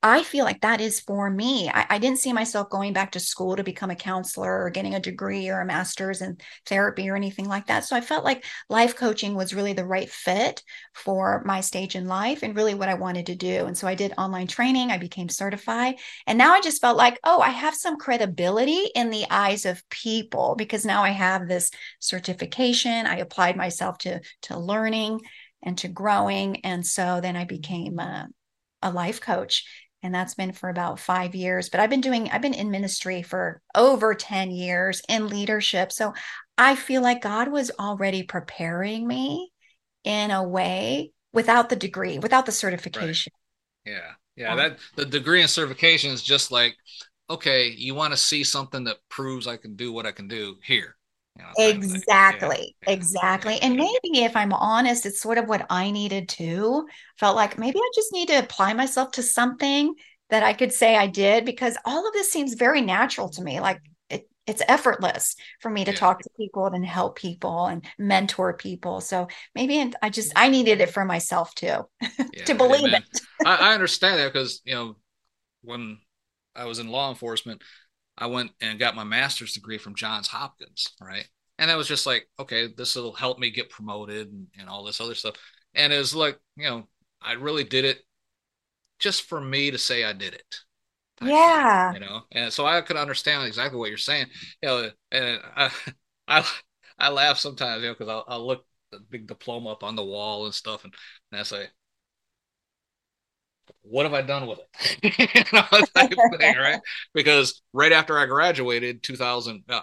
I 0.00 0.22
feel 0.22 0.44
like 0.44 0.60
that 0.60 0.80
is 0.80 1.00
for 1.00 1.28
me. 1.28 1.68
I, 1.68 1.86
I, 1.90 1.98
didn't 1.98 2.20
see 2.20 2.32
myself 2.32 2.70
going 2.70 2.92
back 2.92 3.12
to 3.12 3.20
school 3.20 3.56
to 3.56 3.64
become 3.64 3.90
a 3.90 3.96
counselor 3.96 4.62
or 4.62 4.70
getting 4.70 4.94
a 4.94 5.00
degree 5.00 5.48
or 5.48 5.60
a 5.60 5.66
master's 5.66 6.22
in 6.22 6.36
therapy 6.66 7.10
or 7.10 7.16
anything 7.16 7.46
like 7.46 7.66
that. 7.66 7.84
So 7.84 7.96
I 7.96 8.00
felt 8.00 8.24
like 8.24 8.44
life 8.68 8.94
coaching 8.94 9.34
was 9.34 9.54
really 9.54 9.72
the 9.72 9.84
right 9.84 10.08
fit 10.08 10.62
for 10.94 11.42
my 11.44 11.60
stage 11.60 11.96
in 11.96 12.06
life 12.06 12.44
and 12.44 12.54
really 12.54 12.74
what 12.74 12.88
I 12.88 12.94
wanted 12.94 13.26
to 13.26 13.34
do. 13.34 13.66
And 13.66 13.76
so 13.76 13.88
I 13.88 13.96
did 13.96 14.14
online 14.16 14.46
training, 14.46 14.92
I 14.92 14.98
became 14.98 15.28
certified. 15.28 15.96
And 16.28 16.38
now 16.38 16.52
I 16.52 16.60
just 16.60 16.80
felt 16.80 16.96
like, 16.96 17.18
oh, 17.24 17.40
I 17.40 17.50
have 17.50 17.74
some 17.74 17.96
credibility 17.96 18.84
in 18.94 19.10
the 19.10 19.26
eyes 19.30 19.66
of 19.66 19.82
people 19.90 20.54
because 20.56 20.84
now 20.84 21.02
I 21.02 21.10
have 21.10 21.48
this 21.48 21.72
certification. 21.98 23.06
I 23.06 23.16
applied 23.16 23.56
myself 23.56 23.98
to, 23.98 24.20
to 24.42 24.60
learning 24.60 25.22
and 25.60 25.76
to 25.78 25.88
growing. 25.88 26.64
And 26.64 26.86
so 26.86 27.20
then 27.20 27.34
I 27.34 27.46
became 27.46 27.98
a, 27.98 28.28
a 28.80 28.92
life 28.92 29.20
coach 29.20 29.64
and 30.02 30.14
that's 30.14 30.34
been 30.34 30.52
for 30.52 30.68
about 30.68 31.00
five 31.00 31.34
years 31.34 31.68
but 31.68 31.80
i've 31.80 31.90
been 31.90 32.00
doing 32.00 32.30
i've 32.30 32.42
been 32.42 32.54
in 32.54 32.70
ministry 32.70 33.22
for 33.22 33.60
over 33.74 34.14
10 34.14 34.50
years 34.50 35.02
in 35.08 35.28
leadership 35.28 35.92
so 35.92 36.12
i 36.56 36.74
feel 36.74 37.02
like 37.02 37.22
god 37.22 37.48
was 37.48 37.70
already 37.78 38.22
preparing 38.22 39.06
me 39.06 39.50
in 40.04 40.30
a 40.30 40.46
way 40.46 41.10
without 41.32 41.68
the 41.68 41.76
degree 41.76 42.18
without 42.18 42.46
the 42.46 42.52
certification. 42.52 43.32
Right. 43.86 43.92
yeah 43.92 44.10
yeah 44.36 44.52
um, 44.52 44.58
that 44.58 44.78
the 44.96 45.04
degree 45.04 45.40
and 45.40 45.50
certification 45.50 46.10
is 46.10 46.22
just 46.22 46.50
like 46.50 46.76
okay 47.30 47.68
you 47.68 47.94
want 47.94 48.12
to 48.12 48.18
see 48.18 48.44
something 48.44 48.84
that 48.84 48.96
proves 49.08 49.46
i 49.46 49.56
can 49.56 49.76
do 49.76 49.92
what 49.92 50.06
i 50.06 50.12
can 50.12 50.28
do 50.28 50.56
here 50.62 50.97
exactly 51.58 52.76
yeah. 52.86 52.92
exactly 52.92 53.58
and 53.60 53.76
maybe 53.76 54.24
if 54.24 54.36
i'm 54.36 54.52
honest 54.52 55.06
it's 55.06 55.20
sort 55.20 55.38
of 55.38 55.48
what 55.48 55.66
i 55.70 55.90
needed 55.90 56.28
to 56.28 56.86
felt 57.18 57.36
like 57.36 57.58
maybe 57.58 57.78
i 57.78 57.90
just 57.94 58.12
need 58.12 58.28
to 58.28 58.38
apply 58.38 58.72
myself 58.72 59.10
to 59.10 59.22
something 59.22 59.94
that 60.30 60.42
i 60.42 60.52
could 60.52 60.72
say 60.72 60.96
i 60.96 61.06
did 61.06 61.44
because 61.44 61.76
all 61.84 62.06
of 62.06 62.12
this 62.12 62.30
seems 62.30 62.54
very 62.54 62.80
natural 62.80 63.28
to 63.28 63.42
me 63.42 63.60
like 63.60 63.80
it, 64.10 64.28
it's 64.46 64.62
effortless 64.68 65.36
for 65.60 65.70
me 65.70 65.84
to 65.84 65.92
yeah. 65.92 65.96
talk 65.96 66.20
to 66.20 66.30
people 66.36 66.66
and 66.66 66.84
help 66.84 67.16
people 67.16 67.66
and 67.66 67.84
mentor 67.98 68.54
people 68.54 69.00
so 69.00 69.28
maybe 69.54 69.92
i 70.02 70.10
just 70.10 70.32
i 70.36 70.48
needed 70.48 70.80
it 70.80 70.90
for 70.90 71.04
myself 71.04 71.54
too 71.54 71.86
to 72.46 72.54
believe 72.54 72.92
it 72.92 73.04
I, 73.44 73.70
I 73.70 73.74
understand 73.74 74.18
that 74.18 74.32
because 74.32 74.60
you 74.64 74.74
know 74.74 74.96
when 75.62 75.98
i 76.54 76.64
was 76.64 76.78
in 76.78 76.88
law 76.88 77.10
enforcement 77.10 77.62
I 78.18 78.26
went 78.26 78.50
and 78.60 78.78
got 78.78 78.96
my 78.96 79.04
master's 79.04 79.52
degree 79.52 79.78
from 79.78 79.94
Johns 79.94 80.28
Hopkins, 80.28 80.88
right? 81.00 81.26
And 81.58 81.70
I 81.70 81.76
was 81.76 81.88
just 81.88 82.06
like, 82.06 82.28
okay, 82.38 82.68
this 82.76 82.94
will 82.94 83.12
help 83.12 83.38
me 83.38 83.50
get 83.50 83.70
promoted 83.70 84.28
and, 84.28 84.46
and 84.58 84.68
all 84.68 84.84
this 84.84 85.00
other 85.00 85.14
stuff. 85.14 85.34
And 85.74 85.92
it 85.92 85.98
was 85.98 86.14
like, 86.14 86.38
you 86.56 86.64
know, 86.68 86.88
I 87.20 87.32
really 87.32 87.64
did 87.64 87.84
it 87.84 87.98
just 88.98 89.22
for 89.22 89.40
me 89.40 89.70
to 89.70 89.78
say 89.78 90.04
I 90.04 90.12
did 90.12 90.34
it. 90.34 90.56
Yeah. 91.22 91.92
Thing, 91.92 92.02
you 92.02 92.08
know, 92.08 92.22
and 92.32 92.52
so 92.52 92.66
I 92.66 92.80
could 92.80 92.96
understand 92.96 93.46
exactly 93.46 93.78
what 93.78 93.88
you're 93.88 93.98
saying. 93.98 94.26
You 94.62 94.68
know, 94.68 94.90
and 95.10 95.40
I, 95.56 95.70
I, 96.28 96.46
I 96.98 97.10
laugh 97.10 97.38
sometimes, 97.38 97.82
you 97.82 97.88
know, 97.88 97.94
because 97.94 98.08
I'll, 98.08 98.24
I'll 98.28 98.46
look 98.46 98.64
the 98.92 99.00
big 99.00 99.26
diploma 99.26 99.72
up 99.72 99.82
on 99.82 99.96
the 99.96 100.04
wall 100.04 100.44
and 100.46 100.54
stuff, 100.54 100.84
and, 100.84 100.94
and 101.32 101.40
I 101.40 101.44
say, 101.44 101.66
what 103.88 104.04
have 104.04 104.14
I 104.14 104.22
done 104.22 104.46
with 104.46 104.60
it? 104.60 105.18
you 105.34 105.42
know, 105.52 105.62
type 105.94 106.38
thing, 106.38 106.56
right? 106.56 106.80
Because 107.14 107.62
right 107.72 107.92
after 107.92 108.18
I 108.18 108.26
graduated, 108.26 109.02
2000, 109.02 109.64
uh, 109.68 109.80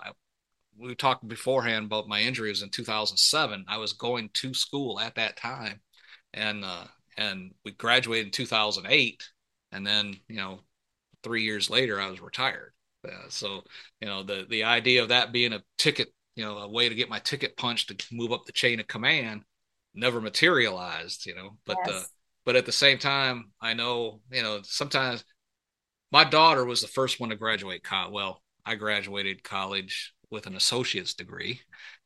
we 0.77 0.95
talked 0.95 1.27
beforehand 1.27 1.85
about 1.85 2.07
my 2.07 2.21
injuries 2.21 2.61
in 2.61 2.69
2007. 2.69 3.65
I 3.67 3.77
was 3.77 3.93
going 3.93 4.29
to 4.35 4.53
school 4.53 4.99
at 4.99 5.15
that 5.15 5.37
time, 5.37 5.81
and 6.33 6.63
uh, 6.65 6.85
and 7.17 7.51
we 7.63 7.71
graduated 7.71 8.27
in 8.27 8.31
2008, 8.31 9.23
and 9.71 9.85
then 9.85 10.17
you 10.27 10.37
know, 10.37 10.59
three 11.23 11.43
years 11.43 11.69
later, 11.69 11.99
I 11.99 12.09
was 12.09 12.21
retired. 12.21 12.73
Uh, 13.05 13.29
so 13.29 13.63
you 14.01 14.07
know, 14.07 14.23
the 14.23 14.45
the 14.49 14.63
idea 14.63 15.01
of 15.01 15.09
that 15.09 15.31
being 15.31 15.53
a 15.53 15.63
ticket, 15.77 16.09
you 16.35 16.43
know, 16.43 16.57
a 16.57 16.69
way 16.69 16.89
to 16.89 16.95
get 16.95 17.09
my 17.09 17.19
ticket 17.19 17.57
punched 17.57 17.97
to 17.97 18.15
move 18.15 18.31
up 18.31 18.45
the 18.45 18.51
chain 18.51 18.79
of 18.79 18.87
command, 18.87 19.43
never 19.93 20.19
materialized. 20.19 21.25
You 21.25 21.35
know, 21.35 21.57
but 21.65 21.77
uh, 21.77 21.91
yes. 21.91 22.03
uh, 22.03 22.05
but 22.45 22.55
at 22.55 22.65
the 22.65 22.71
same 22.71 22.97
time, 22.97 23.51
I 23.61 23.73
know, 23.73 24.21
you 24.31 24.43
know, 24.43 24.61
sometimes 24.63 25.23
my 26.11 26.23
daughter 26.23 26.65
was 26.65 26.81
the 26.81 26.87
first 26.87 27.19
one 27.19 27.29
to 27.29 27.35
graduate. 27.35 27.83
Well, 28.11 28.41
I 28.65 28.75
graduated 28.75 29.43
college 29.43 30.13
with 30.31 30.47
an 30.47 30.55
associate's 30.55 31.13
degree, 31.13 31.61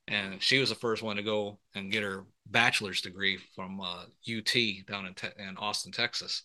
and 0.07 0.41
she 0.41 0.59
was 0.59 0.69
the 0.69 0.75
first 0.75 1.03
one 1.03 1.17
to 1.17 1.23
go 1.23 1.59
and 1.75 1.91
get 1.91 2.03
her 2.03 2.25
bachelor's 2.47 3.01
degree 3.01 3.37
from 3.55 3.79
uh, 3.81 4.05
UT 4.27 4.83
down 4.87 5.05
in, 5.05 5.13
te- 5.13 5.27
in 5.37 5.57
Austin, 5.57 5.91
Texas. 5.91 6.43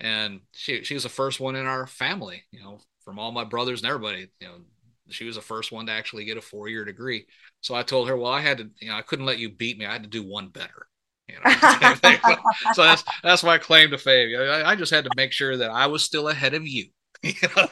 And 0.00 0.40
she 0.52 0.82
she 0.84 0.94
was 0.94 1.02
the 1.02 1.08
first 1.10 1.40
one 1.40 1.56
in 1.56 1.66
our 1.66 1.86
family, 1.86 2.42
you 2.52 2.62
know, 2.62 2.80
from 3.04 3.18
all 3.18 3.32
my 3.32 3.44
brothers 3.44 3.82
and 3.82 3.88
everybody, 3.90 4.30
you 4.40 4.48
know, 4.48 4.54
she 5.10 5.24
was 5.24 5.36
the 5.36 5.42
first 5.42 5.72
one 5.72 5.86
to 5.86 5.92
actually 5.92 6.24
get 6.24 6.38
a 6.38 6.42
four 6.42 6.68
year 6.68 6.84
degree. 6.84 7.26
So 7.60 7.74
I 7.74 7.82
told 7.82 8.08
her, 8.08 8.16
well, 8.16 8.32
I 8.32 8.40
had 8.40 8.58
to, 8.58 8.70
you 8.80 8.88
know, 8.88 8.96
I 8.96 9.02
couldn't 9.02 9.26
let 9.26 9.38
you 9.38 9.50
beat 9.50 9.78
me. 9.78 9.84
I 9.86 9.92
had 9.92 10.04
to 10.04 10.08
do 10.08 10.22
one 10.22 10.48
better. 10.48 10.86
You 11.32 11.38
know, 11.44 12.36
so 12.74 12.82
that's 12.82 13.04
that's 13.22 13.44
my 13.44 13.58
claim 13.58 13.90
to 13.90 13.98
fame. 13.98 14.36
I, 14.38 14.70
I, 14.70 14.76
just 14.76 14.92
had 14.92 15.04
to 15.04 15.10
make 15.16 15.32
sure 15.32 15.56
that 15.56 15.70
I 15.70 15.86
was 15.86 16.02
still 16.02 16.28
ahead 16.28 16.54
of 16.54 16.66
you. 16.66 16.86
you 17.22 17.34
know, 17.56 17.68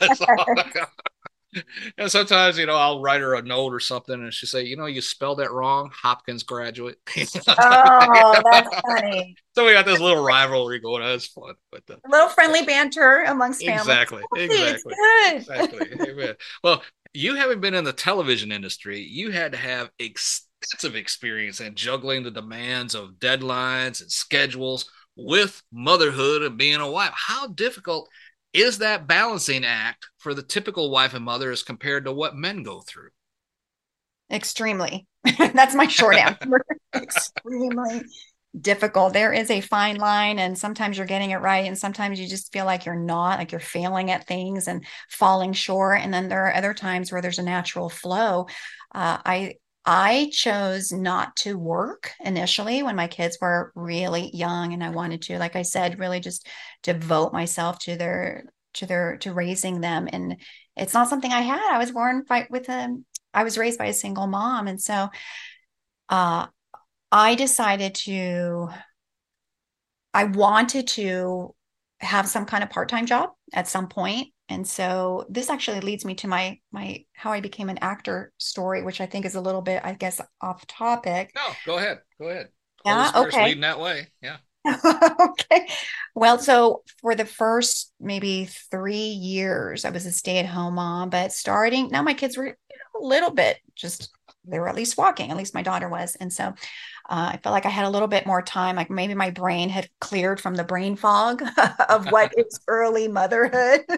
and 1.97 2.11
sometimes, 2.11 2.59
you 2.59 2.67
know, 2.67 2.77
I'll 2.77 3.01
write 3.01 3.21
her 3.21 3.35
a 3.35 3.43
note 3.43 3.73
or 3.73 3.81
something, 3.81 4.15
and 4.15 4.33
she 4.33 4.47
say, 4.47 4.65
"You 4.65 4.77
know, 4.77 4.87
you 4.87 5.01
spelled 5.01 5.39
that 5.39 5.51
wrong, 5.51 5.91
Hopkins 5.95 6.43
graduate." 6.43 6.99
oh, 7.17 8.43
that's 8.51 8.81
funny. 8.81 9.37
So 9.55 9.65
we 9.65 9.73
got 9.73 9.87
this 9.87 10.01
little 10.01 10.23
rivalry 10.23 10.79
going 10.79 11.03
on. 11.03 11.11
It's 11.11 11.27
fun, 11.27 11.55
but 11.73 11.87
the, 11.87 11.95
a 11.95 12.11
little 12.11 12.29
friendly 12.29 12.65
banter 12.65 13.25
amongst 13.27 13.65
families. 13.65 13.81
Exactly, 13.81 14.23
exactly, 14.37 14.95
exactly. 15.33 16.11
Amen. 16.11 16.35
Well, 16.63 16.83
you 17.15 17.35
haven't 17.35 17.61
been 17.61 17.75
in 17.75 17.85
the 17.85 17.93
television 17.93 18.53
industry. 18.53 19.01
You 19.01 19.31
had 19.31 19.53
to 19.53 19.59
have 19.59 19.91
ex- 19.99 20.47
extensive 20.61 20.97
experience 20.97 21.61
in 21.61 21.75
juggling 21.75 22.23
the 22.23 22.31
demands 22.31 22.95
of 22.95 23.13
deadlines 23.19 24.01
and 24.01 24.11
schedules 24.11 24.91
with 25.17 25.63
motherhood 25.73 26.43
and 26.43 26.57
being 26.57 26.81
a 26.81 26.91
wife. 26.91 27.13
How 27.15 27.49
difficult 27.49 28.09
is 28.53 28.79
that 28.79 29.07
balancing 29.07 29.65
act 29.65 30.07
for 30.19 30.35
the 30.35 30.43
typical 30.43 30.91
wife 30.91 31.15
and 31.15 31.25
mother 31.25 31.51
as 31.51 31.63
compared 31.63 32.05
to 32.05 32.13
what 32.13 32.37
men 32.37 32.63
go 32.63 32.81
through? 32.81 33.11
Extremely. 34.31 35.07
That's 35.39 35.75
my 35.75 35.87
short 35.87 36.17
answer. 36.19 36.61
Extremely 36.95 38.03
difficult. 38.59 39.13
There 39.13 39.33
is 39.33 39.51
a 39.51 39.61
fine 39.61 39.97
line, 39.97 40.39
and 40.39 40.57
sometimes 40.57 40.97
you're 40.97 41.07
getting 41.07 41.31
it 41.31 41.37
right, 41.37 41.67
and 41.67 41.77
sometimes 41.77 42.19
you 42.19 42.27
just 42.27 42.53
feel 42.53 42.65
like 42.65 42.87
you're 42.87 42.95
not, 42.97 43.39
like 43.39 43.53
you're 43.53 43.61
failing 43.61 44.11
at 44.11 44.27
things 44.27 44.69
and 44.69 44.85
falling 45.11 45.53
short. 45.53 46.01
And 46.01 46.13
then 46.13 46.29
there 46.29 46.47
are 46.47 46.55
other 46.55 46.75
times 46.75 47.13
where 47.13 47.23
there's 47.23 47.39
a 47.39 47.43
natural 47.43 47.89
flow. 47.89 48.47
Uh, 48.95 49.19
I 49.25 49.55
I 49.91 50.29
chose 50.35 50.93
not 50.93 51.35
to 51.37 51.59
work 51.59 52.13
initially 52.21 52.83
when 52.83 52.95
my 52.95 53.07
kids 53.07 53.39
were 53.41 53.73
really 53.75 54.31
young 54.37 54.75
and 54.75 54.85
I 54.85 54.91
wanted 54.91 55.23
to 55.23 55.39
like 55.39 55.57
I 55.57 55.63
said 55.63 55.99
really 55.99 56.21
just 56.21 56.47
devote 56.83 57.33
myself 57.33 57.79
to 57.81 57.97
their 57.97 58.45
to 58.75 58.85
their 58.85 59.17
to 59.19 59.33
raising 59.33 59.81
them 59.81 60.07
and 60.13 60.37
it's 60.77 60.93
not 60.93 61.09
something 61.09 61.33
I 61.33 61.41
had. 61.41 61.75
I 61.75 61.79
was 61.79 61.91
born 61.91 62.23
by, 62.29 62.47
with 62.51 62.69
a 62.69 62.99
I 63.33 63.45
was 63.45 63.57
raised 63.57 63.79
by 63.79 63.87
a 63.87 63.95
single 63.95 64.27
mom 64.27 64.69
and 64.69 64.79
so 64.79 65.09
uh 66.11 66.49
I 67.11 67.35
decided 67.35 67.95
to 68.05 68.69
I 70.13 70.25
wanted 70.25 70.89
to 70.89 71.55
have 72.01 72.29
some 72.29 72.45
kind 72.45 72.63
of 72.63 72.71
part-time 72.71 73.07
job 73.07 73.31
at 73.53 73.69
some 73.69 73.89
point. 73.89 74.29
And 74.49 74.67
so 74.67 75.27
this 75.29 75.51
actually 75.51 75.81
leads 75.81 76.05
me 76.05 76.15
to 76.17 76.29
my 76.29 76.59
my 76.73 77.05
how 77.13 77.33
i 77.33 77.41
became 77.41 77.69
an 77.69 77.79
actor 77.83 78.33
story 78.39 78.83
which 78.83 79.01
i 79.01 79.07
think 79.07 79.27
is 79.27 79.35
a 79.35 79.41
little 79.41 79.61
bit 79.61 79.83
i 79.85 79.93
guess 79.93 80.21
off 80.41 80.67
topic. 80.67 81.33
No 81.35 81.53
go 81.67 81.77
ahead 81.77 81.99
go 82.19 82.29
ahead. 82.29 82.49
Yeah 82.85 83.13
okay. 83.15 83.45
leading 83.45 83.61
that 83.63 83.79
way 83.79 84.09
yeah. 84.23 84.39
Okay. 85.21 85.69
Well 86.15 86.39
so 86.39 86.83
for 87.01 87.15
the 87.15 87.25
first 87.25 87.93
maybe 88.01 88.47
three 88.71 88.97
years 88.97 89.85
i 89.85 89.91
was 89.91 90.07
a 90.07 90.13
stay-at-home 90.13 90.75
mom 90.75 91.11
but 91.11 91.33
starting 91.33 91.89
now 91.91 92.03
my 92.03 92.15
kids 92.15 92.37
were 92.37 92.47
a 92.49 93.05
little 93.05 93.31
bit 93.31 93.59
just 93.75 94.11
they 94.45 94.59
were 94.59 94.69
at 94.69 94.77
least 94.77 94.97
walking. 94.97 95.31
At 95.31 95.37
least 95.37 95.55
my 95.55 95.63
daughter 95.63 95.89
was, 95.89 96.17
and 96.17 96.33
so 96.33 96.45
uh, 97.09 97.33
I 97.33 97.41
felt 97.43 97.53
like 97.53 97.67
I 97.67 97.71
had 97.71 97.87
a 97.87 97.91
little 97.91 98.09
bit 98.09 98.27
more 98.27 98.43
time. 98.43 98.77
Like 98.77 98.91
maybe 98.91 99.15
my 99.15 99.31
brain 99.31 99.69
had 99.69 99.89
cleared 100.01 100.41
from 100.41 100.55
the 100.55 100.65
brain 100.65 100.97
fog 100.97 101.43
of 101.89 102.11
what 102.11 102.33
is 102.37 102.61
early 102.69 103.09
motherhood. 103.09 103.85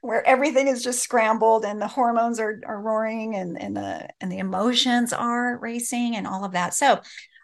where 0.00 0.24
everything 0.26 0.68
is 0.68 0.84
just 0.84 1.02
scrambled 1.02 1.64
and 1.64 1.82
the 1.82 1.88
hormones 1.88 2.38
are, 2.38 2.60
are 2.66 2.80
roaring 2.80 3.34
and, 3.34 3.60
and 3.60 3.76
the 3.76 4.08
and 4.20 4.30
the 4.30 4.38
emotions 4.38 5.12
are 5.12 5.58
racing 5.58 6.14
and 6.14 6.24
all 6.24 6.44
of 6.44 6.52
that. 6.52 6.72
So 6.72 7.00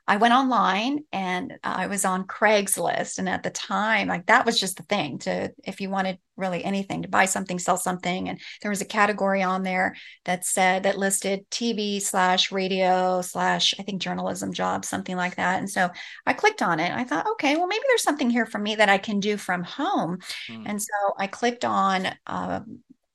I 0.06 0.18
went 0.18 0.34
online 0.34 1.04
and 1.12 1.54
I 1.62 1.87
was 1.87 2.04
on 2.04 2.26
Craigslist. 2.26 3.18
And 3.18 3.28
at 3.28 3.42
the 3.42 3.50
time, 3.50 4.08
like 4.08 4.26
that 4.26 4.44
was 4.44 4.61
just 4.61 4.76
the 4.76 4.82
thing 4.82 5.18
to, 5.20 5.52
if 5.64 5.80
you 5.80 5.88
wanted 5.88 6.18
really 6.37 6.64
anything 6.64 7.02
to 7.02 7.08
buy 7.08 7.25
something, 7.25 7.58
sell 7.58 7.76
something. 7.76 8.28
And 8.28 8.40
there 8.61 8.70
was 8.70 8.80
a 8.80 8.87
category 8.87 9.42
on 9.42 9.62
there 9.62 9.94
that 10.25 10.44
said, 10.44 10.82
that 10.82 10.99
listed 10.99 11.49
TV 11.50 12.02
slash 12.02 12.52
radio 12.52 13.23
slash, 13.23 13.75
I 13.78 13.82
think 13.82 14.02
journalism 14.02 14.52
jobs, 14.52 14.88
something 14.88 15.16
like 15.16 15.37
that. 15.37 15.61
And 15.61 15.70
so 15.70 15.90
I 16.26 16.32
clicked 16.32 16.61
on 16.61 16.80
it. 16.80 16.92
I 16.92 17.04
thought, 17.04 17.26
okay, 17.32 17.56
well, 17.56 17.66
maybe 17.66 17.84
there's 17.88 18.02
something 18.02 18.30
here 18.30 18.46
for 18.46 18.58
me 18.58 18.75
that 18.75 18.88
I 18.88 18.99
can 18.99 19.20
do 19.20 19.37
from 19.37 19.62
home. 19.62 20.18
Mm. 20.50 20.64
And 20.66 20.82
so 20.82 21.14
I 21.18 21.28
clicked 21.28 21.64
on, 21.64 22.08
uh, 22.26 22.61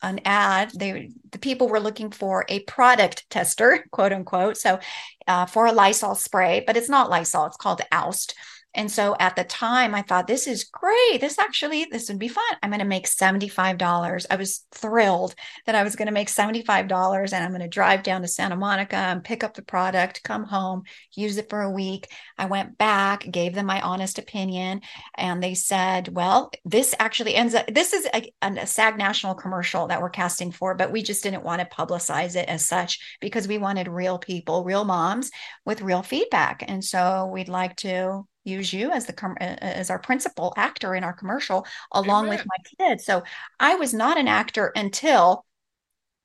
an 0.01 0.19
ad 0.25 0.71
they 0.75 1.09
the 1.31 1.39
people 1.39 1.67
were 1.67 1.79
looking 1.79 2.11
for 2.11 2.45
a 2.49 2.59
product 2.61 3.29
tester 3.29 3.85
quote 3.91 4.13
unquote 4.13 4.57
so 4.57 4.79
uh, 5.27 5.45
for 5.45 5.65
a 5.65 5.71
lysol 5.71 6.15
spray 6.15 6.63
but 6.65 6.77
it's 6.77 6.89
not 6.89 7.09
lysol 7.09 7.45
it's 7.45 7.57
called 7.57 7.81
oust 7.91 8.35
and 8.75 8.91
so 8.91 9.15
at 9.19 9.35
the 9.35 9.43
time, 9.43 9.95
I 9.95 10.03
thought, 10.03 10.27
this 10.27 10.45
is 10.45 10.63
great. 10.63 11.19
This 11.19 11.39
actually, 11.39 11.87
this 11.91 12.07
would 12.07 12.19
be 12.19 12.27
fun. 12.27 12.43
I'm 12.61 12.69
going 12.69 12.79
to 12.79 12.85
make 12.85 13.07
$75. 13.07 14.25
I 14.29 14.35
was 14.35 14.65
thrilled 14.71 15.33
that 15.65 15.73
I 15.73 15.83
was 15.83 15.95
going 15.95 16.05
to 16.05 16.11
make 16.11 16.27
$75 16.27 17.33
and 17.33 17.43
I'm 17.43 17.49
going 17.49 17.61
to 17.61 17.67
drive 17.67 18.03
down 18.03 18.21
to 18.21 18.27
Santa 18.27 18.55
Monica 18.55 18.95
and 18.95 19.23
pick 19.23 19.43
up 19.43 19.55
the 19.55 19.63
product, 19.63 20.23
come 20.23 20.43
home, 20.43 20.83
use 21.15 21.37
it 21.37 21.49
for 21.49 21.61
a 21.61 21.71
week. 21.71 22.07
I 22.37 22.45
went 22.45 22.77
back, 22.77 23.29
gave 23.31 23.55
them 23.55 23.65
my 23.65 23.81
honest 23.81 24.19
opinion, 24.19 24.81
and 25.15 25.41
they 25.41 25.55
said, 25.55 26.09
well, 26.09 26.51
this 26.63 26.93
actually 26.99 27.35
ends 27.35 27.55
up, 27.55 27.65
this 27.73 27.93
is 27.93 28.07
a, 28.13 28.31
a 28.43 28.67
SAG 28.67 28.97
national 28.97 29.33
commercial 29.33 29.87
that 29.87 30.01
we're 30.01 30.09
casting 30.09 30.51
for, 30.51 30.75
but 30.75 30.91
we 30.91 31.01
just 31.01 31.23
didn't 31.23 31.43
want 31.43 31.59
to 31.59 31.75
publicize 31.75 32.35
it 32.35 32.47
as 32.47 32.65
such 32.65 33.17
because 33.19 33.47
we 33.47 33.57
wanted 33.57 33.87
real 33.87 34.19
people, 34.19 34.63
real 34.63 34.85
moms 34.85 35.31
with 35.65 35.81
real 35.81 36.03
feedback. 36.03 36.63
And 36.67 36.83
so 36.83 37.29
we'd 37.33 37.49
like 37.49 37.75
to 37.77 38.25
use 38.43 38.73
you 38.73 38.91
as 38.91 39.05
the 39.05 39.13
com- 39.13 39.37
as 39.39 39.89
our 39.89 39.99
principal 39.99 40.53
actor 40.57 40.95
in 40.95 41.03
our 41.03 41.13
commercial 41.13 41.65
along 41.91 42.25
Amen. 42.25 42.37
with 42.37 42.45
my 42.47 42.87
kids 42.87 43.05
so 43.05 43.23
i 43.59 43.75
was 43.75 43.93
not 43.93 44.17
an 44.17 44.27
actor 44.27 44.71
until 44.75 45.45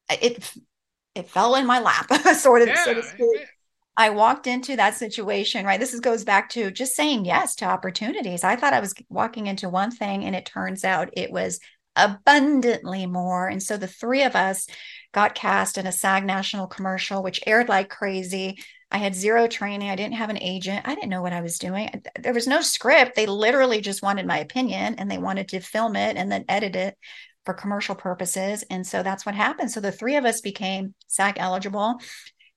it 0.09 0.53
it 1.15 1.29
fell 1.29 1.55
in 1.55 1.67
my 1.67 1.81
lap 1.81 2.13
sort 2.37 2.63
of 2.63 2.69
yeah, 2.69 2.85
so 2.85 2.95
to 2.95 3.03
speak 3.03 3.47
I 3.97 4.11
walked 4.11 4.47
into 4.47 4.77
that 4.77 4.97
situation, 4.97 5.65
right? 5.65 5.79
This 5.79 5.95
is, 5.95 6.01
goes 6.01 6.25
back 6.25 6.51
to 6.51 6.71
just 6.71 6.97
saying 6.97 7.25
yes 7.25 7.55
to 7.57 7.65
opportunities. 7.65 8.43
I 8.43 8.57
thought 8.57 8.73
I 8.73 8.81
was 8.81 8.93
walking 9.09 9.47
into 9.47 9.69
one 9.69 9.93
thing, 9.93 10.25
and 10.25 10.35
it 10.35 10.47
turns 10.47 10.85
out 10.85 11.11
it 11.13 11.31
was 11.31 11.61
abundantly 11.97 13.07
more. 13.07 13.47
And 13.47 13.63
so 13.63 13.77
the 13.77 13.87
three 13.87 14.23
of 14.23 14.35
us 14.35 14.67
got 15.13 15.37
cast 15.37 15.79
in 15.79 15.87
a 15.87 15.93
SAG 15.93 16.25
national 16.25 16.67
commercial, 16.67 17.23
which 17.23 17.41
aired 17.47 17.69
like 17.69 17.89
crazy. 17.89 18.59
I 18.95 18.99
had 18.99 19.17
zero 19.17 19.49
training. 19.49 19.91
I 19.91 19.97
didn't 19.97 20.15
have 20.15 20.31
an 20.31 20.39
agent. 20.39 20.87
I 20.87 20.95
didn't 20.95 21.11
know 21.11 21.21
what 21.21 21.33
I 21.33 21.41
was 21.41 21.59
doing. 21.59 21.91
There 22.17 22.33
was 22.33 22.47
no 22.47 22.61
script. 22.61 23.17
They 23.17 23.27
literally 23.27 23.81
just 23.81 24.05
wanted 24.05 24.25
my 24.25 24.39
opinion 24.39 24.95
and 24.99 25.11
they 25.11 25.19
wanted 25.19 25.49
to 25.49 25.59
film 25.59 25.97
it 25.97 26.17
and 26.17 26.31
then 26.31 26.45
edit 26.49 26.77
it 26.77 26.97
for 27.45 27.55
commercial 27.55 27.97
purposes. 27.97 28.63
And 28.71 28.87
so 28.87 29.03
that's 29.03 29.27
what 29.27 29.35
happened. 29.35 29.73
So 29.73 29.81
the 29.81 29.91
three 29.91 30.15
of 30.15 30.25
us 30.25 30.41
became 30.41 30.95
SAG 31.09 31.39
eligible. 31.39 31.97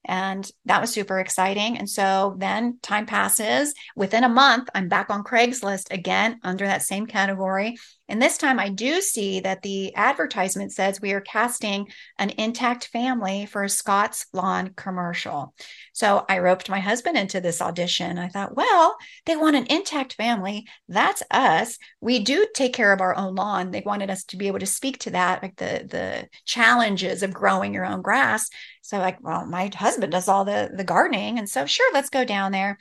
And 0.06 0.48
that 0.66 0.80
was 0.80 0.92
super 0.92 1.20
exciting. 1.20 1.80
And 1.80 1.90
so 1.90 2.36
then 2.38 2.78
time 2.84 3.08
passes. 3.08 3.74
Within 3.96 4.24
a 4.24 4.30
month, 4.30 4.70
I'm 4.76 4.90
back 4.90 5.10
on 5.10 5.24
Craigslist 5.24 5.92
again 5.92 6.40
under 6.44 6.68
that 6.68 6.84
same 6.84 7.08
category. 7.08 7.78
And 8.10 8.22
this 8.22 8.38
time 8.38 8.60
I 8.60 8.70
do 8.70 9.02
see 9.02 9.42
that 9.42 9.62
the 9.62 9.94
advertisement 9.96 10.72
says 10.72 11.02
we 11.02 11.12
are 11.12 11.22
casting 11.22 11.88
an 12.18 12.32
intact 12.38 12.88
family 12.88 13.46
for 13.46 13.64
a 13.64 13.70
Scott's 13.70 14.26
Lawn 14.34 14.74
commercial. 14.76 15.54
So 15.94 16.26
I 16.30 16.40
roped 16.40 16.70
my 16.70 16.80
husband 16.80 17.18
into 17.18 17.42
this 17.42 17.62
audition. 17.62 18.18
I 18.18 18.30
thought, 18.30 18.56
well, 18.56 18.96
they 19.26 19.36
want 19.36 19.56
an 19.56 19.68
intact 19.70 20.14
family. 20.14 20.66
That's 20.88 21.22
us. 21.32 21.78
We 22.00 22.20
do 22.20 22.48
take 22.54 22.74
care 22.74 22.94
of 22.94 23.02
our 23.02 23.16
own 23.16 23.36
lawn. 23.36 23.72
They 23.72 23.84
wanted 23.86 24.10
us 24.10 24.24
to 24.26 24.38
be 24.38 24.48
able 24.48 24.60
to 24.60 24.66
speak 24.66 25.00
to 25.00 25.12
that, 25.12 25.44
like 25.44 25.58
the 25.58 25.86
the 25.90 26.30
challenges 26.46 27.24
of 27.24 27.34
growing 27.34 27.74
your 27.74 27.86
own 27.86 28.02
grass. 28.02 28.50
So 28.82 29.00
like, 29.00 29.18
well, 29.22 29.46
my 29.46 29.70
husband 29.76 30.12
does 30.12 30.28
all 30.28 30.46
the 30.46 30.72
the 30.74 30.84
gardening. 30.84 31.40
And 31.40 31.50
so 31.50 31.66
sure, 31.66 31.92
let's 31.94 32.10
go 32.10 32.24
down 32.24 32.52
there. 32.52 32.78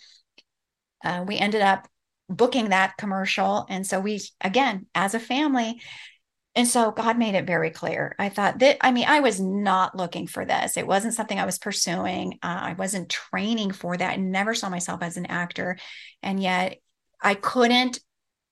Uh, 1.04 1.24
we 1.26 1.36
ended 1.36 1.62
up 1.62 1.88
booking 2.28 2.70
that 2.70 2.96
commercial. 2.96 3.66
And 3.68 3.86
so 3.86 4.00
we, 4.00 4.20
again, 4.40 4.86
as 4.94 5.14
a 5.14 5.20
family, 5.20 5.80
and 6.54 6.66
so 6.66 6.90
God 6.90 7.18
made 7.18 7.34
it 7.34 7.46
very 7.46 7.70
clear. 7.70 8.16
I 8.18 8.30
thought 8.30 8.60
that, 8.60 8.78
I 8.80 8.90
mean, 8.90 9.04
I 9.06 9.20
was 9.20 9.38
not 9.38 9.94
looking 9.94 10.26
for 10.26 10.46
this. 10.46 10.78
It 10.78 10.86
wasn't 10.86 11.12
something 11.12 11.38
I 11.38 11.44
was 11.44 11.58
pursuing. 11.58 12.38
Uh, 12.42 12.60
I 12.62 12.72
wasn't 12.72 13.10
training 13.10 13.72
for 13.72 13.94
that. 13.94 14.12
I 14.12 14.16
never 14.16 14.54
saw 14.54 14.70
myself 14.70 15.02
as 15.02 15.18
an 15.18 15.26
actor. 15.26 15.76
And 16.22 16.42
yet 16.42 16.78
I 17.22 17.34
couldn't, 17.34 18.00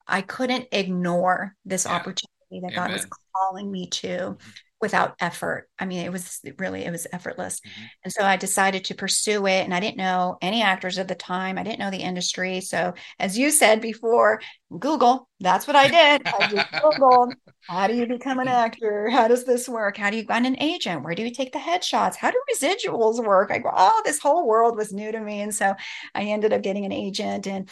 I 0.07 0.21
couldn't 0.21 0.67
ignore 0.71 1.55
this 1.65 1.85
yeah. 1.85 1.95
opportunity 1.95 2.61
that 2.61 2.73
Amen. 2.73 2.75
God 2.75 2.91
was 2.91 3.07
calling 3.35 3.71
me 3.71 3.87
to. 3.87 4.37
Mm-hmm 4.91 4.95
without 4.95 5.15
effort. 5.19 5.67
I 5.79 5.85
mean, 5.85 6.05
it 6.05 6.11
was 6.11 6.41
really, 6.59 6.85
it 6.85 6.91
was 6.91 7.07
effortless. 7.11 7.59
Mm-hmm. 7.59 7.85
And 8.03 8.13
so 8.13 8.23
I 8.23 8.37
decided 8.37 8.85
to 8.85 8.95
pursue 8.95 9.47
it. 9.47 9.63
And 9.63 9.73
I 9.73 9.79
didn't 9.79 9.97
know 9.97 10.37
any 10.41 10.61
actors 10.61 10.99
at 10.99 11.07
the 11.07 11.15
time. 11.15 11.57
I 11.57 11.63
didn't 11.63 11.79
know 11.79 11.89
the 11.89 11.97
industry. 11.97 12.61
So 12.61 12.93
as 13.19 13.37
you 13.37 13.49
said 13.49 13.81
before, 13.81 14.41
Google, 14.77 15.27
that's 15.39 15.65
what 15.65 15.75
I 15.75 15.87
did. 15.87 16.27
I 16.27 16.47
just 16.47 16.71
Googled, 16.71 17.33
how 17.61 17.87
do 17.87 17.95
you 17.95 18.05
become 18.05 18.39
an 18.39 18.47
actor? 18.47 19.09
How 19.09 19.27
does 19.27 19.43
this 19.43 19.67
work? 19.67 19.97
How 19.97 20.11
do 20.11 20.17
you 20.17 20.25
find 20.25 20.45
an 20.45 20.61
agent? 20.61 21.03
Where 21.03 21.15
do 21.15 21.23
you 21.23 21.31
take 21.31 21.51
the 21.51 21.59
headshots? 21.59 22.15
How 22.15 22.29
do 22.29 22.39
residuals 22.53 23.23
work? 23.25 23.49
I 23.51 23.57
go, 23.57 23.71
oh, 23.75 24.01
this 24.05 24.19
whole 24.19 24.47
world 24.47 24.77
was 24.77 24.93
new 24.93 25.11
to 25.11 25.19
me. 25.19 25.41
And 25.41 25.53
so 25.53 25.73
I 26.13 26.23
ended 26.25 26.53
up 26.53 26.61
getting 26.61 26.85
an 26.85 26.91
agent 26.91 27.47
and 27.47 27.69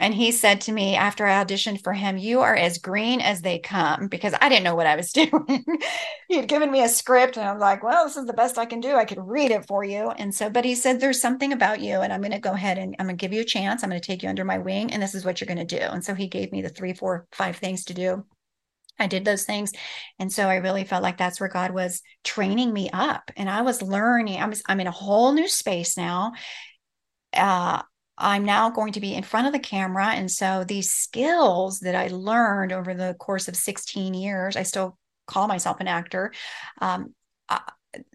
and 0.00 0.12
he 0.12 0.32
said 0.32 0.60
to 0.62 0.72
me 0.72 0.96
after 0.96 1.24
I 1.24 1.44
auditioned 1.44 1.84
for 1.84 1.92
him, 1.92 2.18
You 2.18 2.40
are 2.40 2.54
as 2.54 2.78
green 2.78 3.20
as 3.20 3.42
they 3.42 3.60
come 3.60 4.08
because 4.08 4.34
I 4.40 4.48
didn't 4.48 4.64
know 4.64 4.74
what 4.74 4.88
I 4.88 4.96
was 4.96 5.12
doing. 5.12 5.64
he 6.28 6.36
had 6.36 6.48
given 6.48 6.70
me 6.70 6.82
a 6.82 6.88
script 6.88 7.36
and 7.36 7.46
I 7.46 7.52
was 7.52 7.60
like, 7.60 7.82
Well, 7.84 8.04
this 8.04 8.16
is 8.16 8.26
the 8.26 8.32
best 8.32 8.58
I 8.58 8.66
can 8.66 8.80
do. 8.80 8.96
I 8.96 9.04
could 9.04 9.20
read 9.20 9.52
it 9.52 9.66
for 9.66 9.84
you. 9.84 10.10
And 10.10 10.34
so, 10.34 10.50
but 10.50 10.64
he 10.64 10.74
said, 10.74 10.98
There's 10.98 11.20
something 11.20 11.52
about 11.52 11.80
you, 11.80 12.00
and 12.00 12.12
I'm 12.12 12.20
going 12.20 12.32
to 12.32 12.40
go 12.40 12.52
ahead 12.52 12.76
and 12.78 12.96
I'm 12.98 13.06
going 13.06 13.16
to 13.16 13.20
give 13.20 13.32
you 13.32 13.42
a 13.42 13.44
chance. 13.44 13.82
I'm 13.82 13.90
going 13.90 14.00
to 14.00 14.06
take 14.06 14.22
you 14.22 14.28
under 14.28 14.44
my 14.44 14.58
wing, 14.58 14.92
and 14.92 15.02
this 15.02 15.14
is 15.14 15.24
what 15.24 15.40
you're 15.40 15.46
going 15.46 15.64
to 15.66 15.78
do. 15.78 15.84
And 15.84 16.04
so 16.04 16.14
he 16.14 16.26
gave 16.26 16.50
me 16.50 16.60
the 16.60 16.68
three, 16.68 16.92
four, 16.92 17.26
five 17.32 17.56
things 17.56 17.84
to 17.84 17.94
do. 17.94 18.24
I 18.98 19.06
did 19.06 19.24
those 19.24 19.44
things. 19.44 19.72
And 20.18 20.32
so 20.32 20.48
I 20.48 20.56
really 20.56 20.84
felt 20.84 21.02
like 21.02 21.18
that's 21.18 21.40
where 21.40 21.48
God 21.48 21.72
was 21.72 22.00
training 22.22 22.72
me 22.72 22.90
up. 22.92 23.30
And 23.36 23.50
I 23.50 23.62
was 23.62 23.82
learning, 23.82 24.40
I 24.40 24.46
was, 24.46 24.62
I'm 24.68 24.80
in 24.80 24.86
a 24.86 24.92
whole 24.92 25.32
new 25.32 25.48
space 25.48 25.96
now. 25.96 26.32
Uh, 27.32 27.82
I'm 28.16 28.44
now 28.44 28.70
going 28.70 28.92
to 28.92 29.00
be 29.00 29.14
in 29.14 29.24
front 29.24 29.46
of 29.46 29.52
the 29.52 29.58
camera. 29.58 30.08
And 30.08 30.30
so 30.30 30.64
these 30.64 30.90
skills 30.90 31.80
that 31.80 31.94
I 31.94 32.08
learned 32.08 32.72
over 32.72 32.94
the 32.94 33.14
course 33.18 33.48
of 33.48 33.56
16 33.56 34.14
years, 34.14 34.56
I 34.56 34.62
still 34.62 34.98
call 35.26 35.48
myself 35.48 35.80
an 35.80 35.88
actor. 35.88 36.32
Um, 36.80 37.14
uh, 37.48 37.58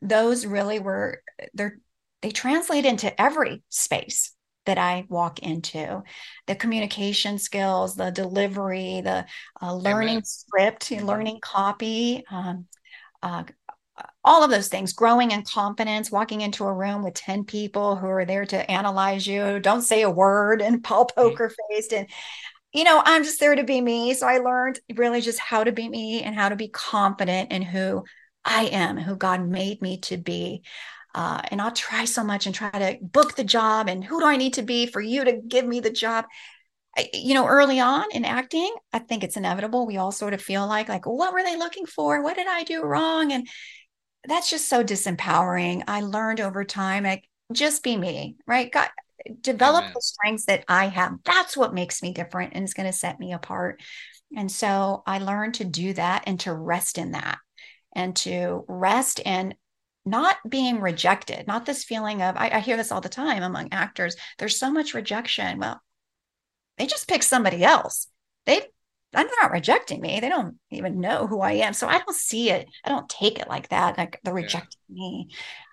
those 0.02 0.46
really 0.46 0.80
were, 0.80 1.22
they're, 1.54 1.80
they 2.22 2.32
translate 2.32 2.86
into 2.86 3.20
every 3.20 3.64
space 3.70 4.34
that 4.66 4.78
I 4.78 5.06
walk 5.10 5.40
into 5.40 6.04
the 6.48 6.56
communication 6.56 7.38
skills, 7.38 7.96
the 7.96 8.12
delivery, 8.12 9.02
the 9.02 9.26
uh, 9.62 9.74
learning 9.74 10.10
Amen. 10.10 10.26
script, 10.26 10.92
learning 10.92 11.40
copy, 11.42 12.24
um, 12.30 12.68
uh, 13.24 13.44
all 14.24 14.44
of 14.44 14.52
those 14.52 14.68
things 14.68 14.94
growing 14.94 15.32
in 15.32 15.44
confidence 15.44 16.12
walking 16.12 16.42
into 16.42 16.66
a 16.66 16.74
room 16.74 17.04
with 17.04 17.14
10 17.14 17.46
people 17.46 17.96
who 17.96 18.08
are 18.08 18.26
there 18.26 18.46
to 18.46 18.70
analyze 18.70 19.26
you 19.26 19.60
don't 19.60 19.82
say 19.82 20.02
a 20.02 20.10
word 20.10 20.62
and 20.62 20.86
all 20.92 21.06
mm-hmm. 21.06 21.22
poker 21.22 21.52
faced 21.70 21.94
and 21.94 22.08
you 22.74 22.84
know 22.84 23.02
i'm 23.06 23.24
just 23.24 23.40
there 23.40 23.56
to 23.56 23.64
be 23.64 23.82
me. 23.82 24.14
So 24.14 24.28
i 24.28 24.38
learned 24.38 24.80
really 24.96 25.22
just 25.22 25.40
how 25.40 25.64
to 25.64 25.72
be 25.72 25.90
me 25.90 26.22
and 26.24 26.36
how 26.36 26.50
to 26.50 26.56
be 26.56 26.68
confident 26.68 27.52
in 27.52 27.62
who 27.62 28.04
i 28.46 28.66
am 28.66 28.98
who 28.98 29.16
god 29.16 29.48
made 29.48 29.82
me 29.82 29.98
to 30.02 30.18
be. 30.18 30.64
Uh, 31.16 31.42
and 31.50 31.60
i'll 31.62 31.72
try 31.72 32.06
so 32.06 32.24
much 32.24 32.46
and 32.46 32.54
try 32.54 32.70
to 32.70 32.98
book 33.02 33.36
the 33.36 33.44
job 33.44 33.90
and 33.90 34.04
who 34.04 34.20
do 34.20 34.26
i 34.28 34.38
need 34.38 34.54
to 34.54 34.62
be 34.62 34.86
for 34.86 35.02
you 35.02 35.26
to 35.26 35.42
give 35.48 35.66
me 35.66 35.80
the 35.80 35.90
job? 35.90 36.26
I, 36.98 37.08
you 37.14 37.36
know 37.36 37.46
early 37.46 37.80
on 37.80 38.06
in 38.14 38.26
acting 38.26 38.74
i 38.94 39.00
think 39.00 39.24
it's 39.24 39.38
inevitable. 39.38 39.86
We 39.86 39.98
all 39.98 40.12
sort 40.12 40.34
of 40.34 40.42
feel 40.42 40.68
like 40.68 40.90
like 40.90 41.06
what 41.06 41.34
were 41.34 41.44
they 41.44 41.58
looking 41.58 41.86
for? 41.86 42.22
What 42.22 42.36
did 42.36 42.48
i 42.48 42.64
do 42.64 42.84
wrong? 42.84 43.32
And 43.32 43.48
that's 44.26 44.50
just 44.50 44.68
so 44.68 44.84
disempowering. 44.84 45.84
I 45.88 46.02
learned 46.02 46.42
over 46.42 46.64
time, 46.64 47.04
like 47.04 47.24
just 47.54 47.84
be 47.84 47.98
me, 47.98 48.38
right? 48.46 48.72
God, 48.72 48.90
develop 49.42 49.84
Amen. 49.84 49.94
the 49.94 50.02
strengths 50.02 50.46
that 50.46 50.66
I 50.68 50.88
have. 50.88 51.16
That's 51.26 51.56
what 51.56 51.74
makes 51.74 52.02
me 52.02 52.14
different 52.14 52.54
and 52.54 52.64
is 52.64 52.74
going 52.74 52.86
to 52.90 52.98
set 52.98 53.20
me 53.20 53.34
apart. 53.34 53.82
And 54.36 54.52
so 54.52 55.04
I 55.06 55.20
learned 55.20 55.56
to 55.56 55.66
do 55.66 55.94
that 55.94 56.24
and 56.28 56.40
to 56.42 56.54
rest 56.54 56.98
in 56.98 57.12
that 57.12 57.40
and 57.96 58.16
to 58.18 58.64
rest 58.68 59.20
and 59.26 59.56
not 60.06 60.38
being 60.48 60.82
rejected, 60.82 61.48
not 61.48 61.66
this 61.66 61.84
feeling 61.84 62.22
of, 62.22 62.36
I, 62.38 62.50
I 62.50 62.60
hear 62.60 62.78
this 62.78 62.92
all 62.92 63.02
the 63.02 63.10
time 63.10 63.44
among 63.44 63.70
actors. 63.72 64.16
There's 64.38 64.60
so 64.60 64.72
much 64.72 64.94
rejection. 64.94 65.60
Well, 65.60 65.82
they 66.78 66.88
just 66.88 67.08
pick 67.08 67.24
somebody 67.24 67.64
else. 67.64 68.08
They, 68.46 68.62
I'm 69.14 69.28
not 69.42 69.52
rejecting 69.52 70.02
me. 70.02 70.20
They 70.20 70.30
don't 70.30 70.58
even 70.70 71.00
know 71.00 71.26
who 71.28 71.42
I 71.42 71.54
am. 71.54 71.74
So 71.74 71.88
I 71.88 71.98
don't 71.98 72.16
see 72.16 72.52
it. 72.52 72.68
I 72.84 72.90
don't 72.90 73.10
take 73.10 73.40
it 73.40 73.48
like 73.48 73.70
that. 73.70 73.98
Like 73.98 74.20
they're 74.24 74.34
rejecting 74.34 74.80
yeah. 74.90 74.96
me. 74.96 75.30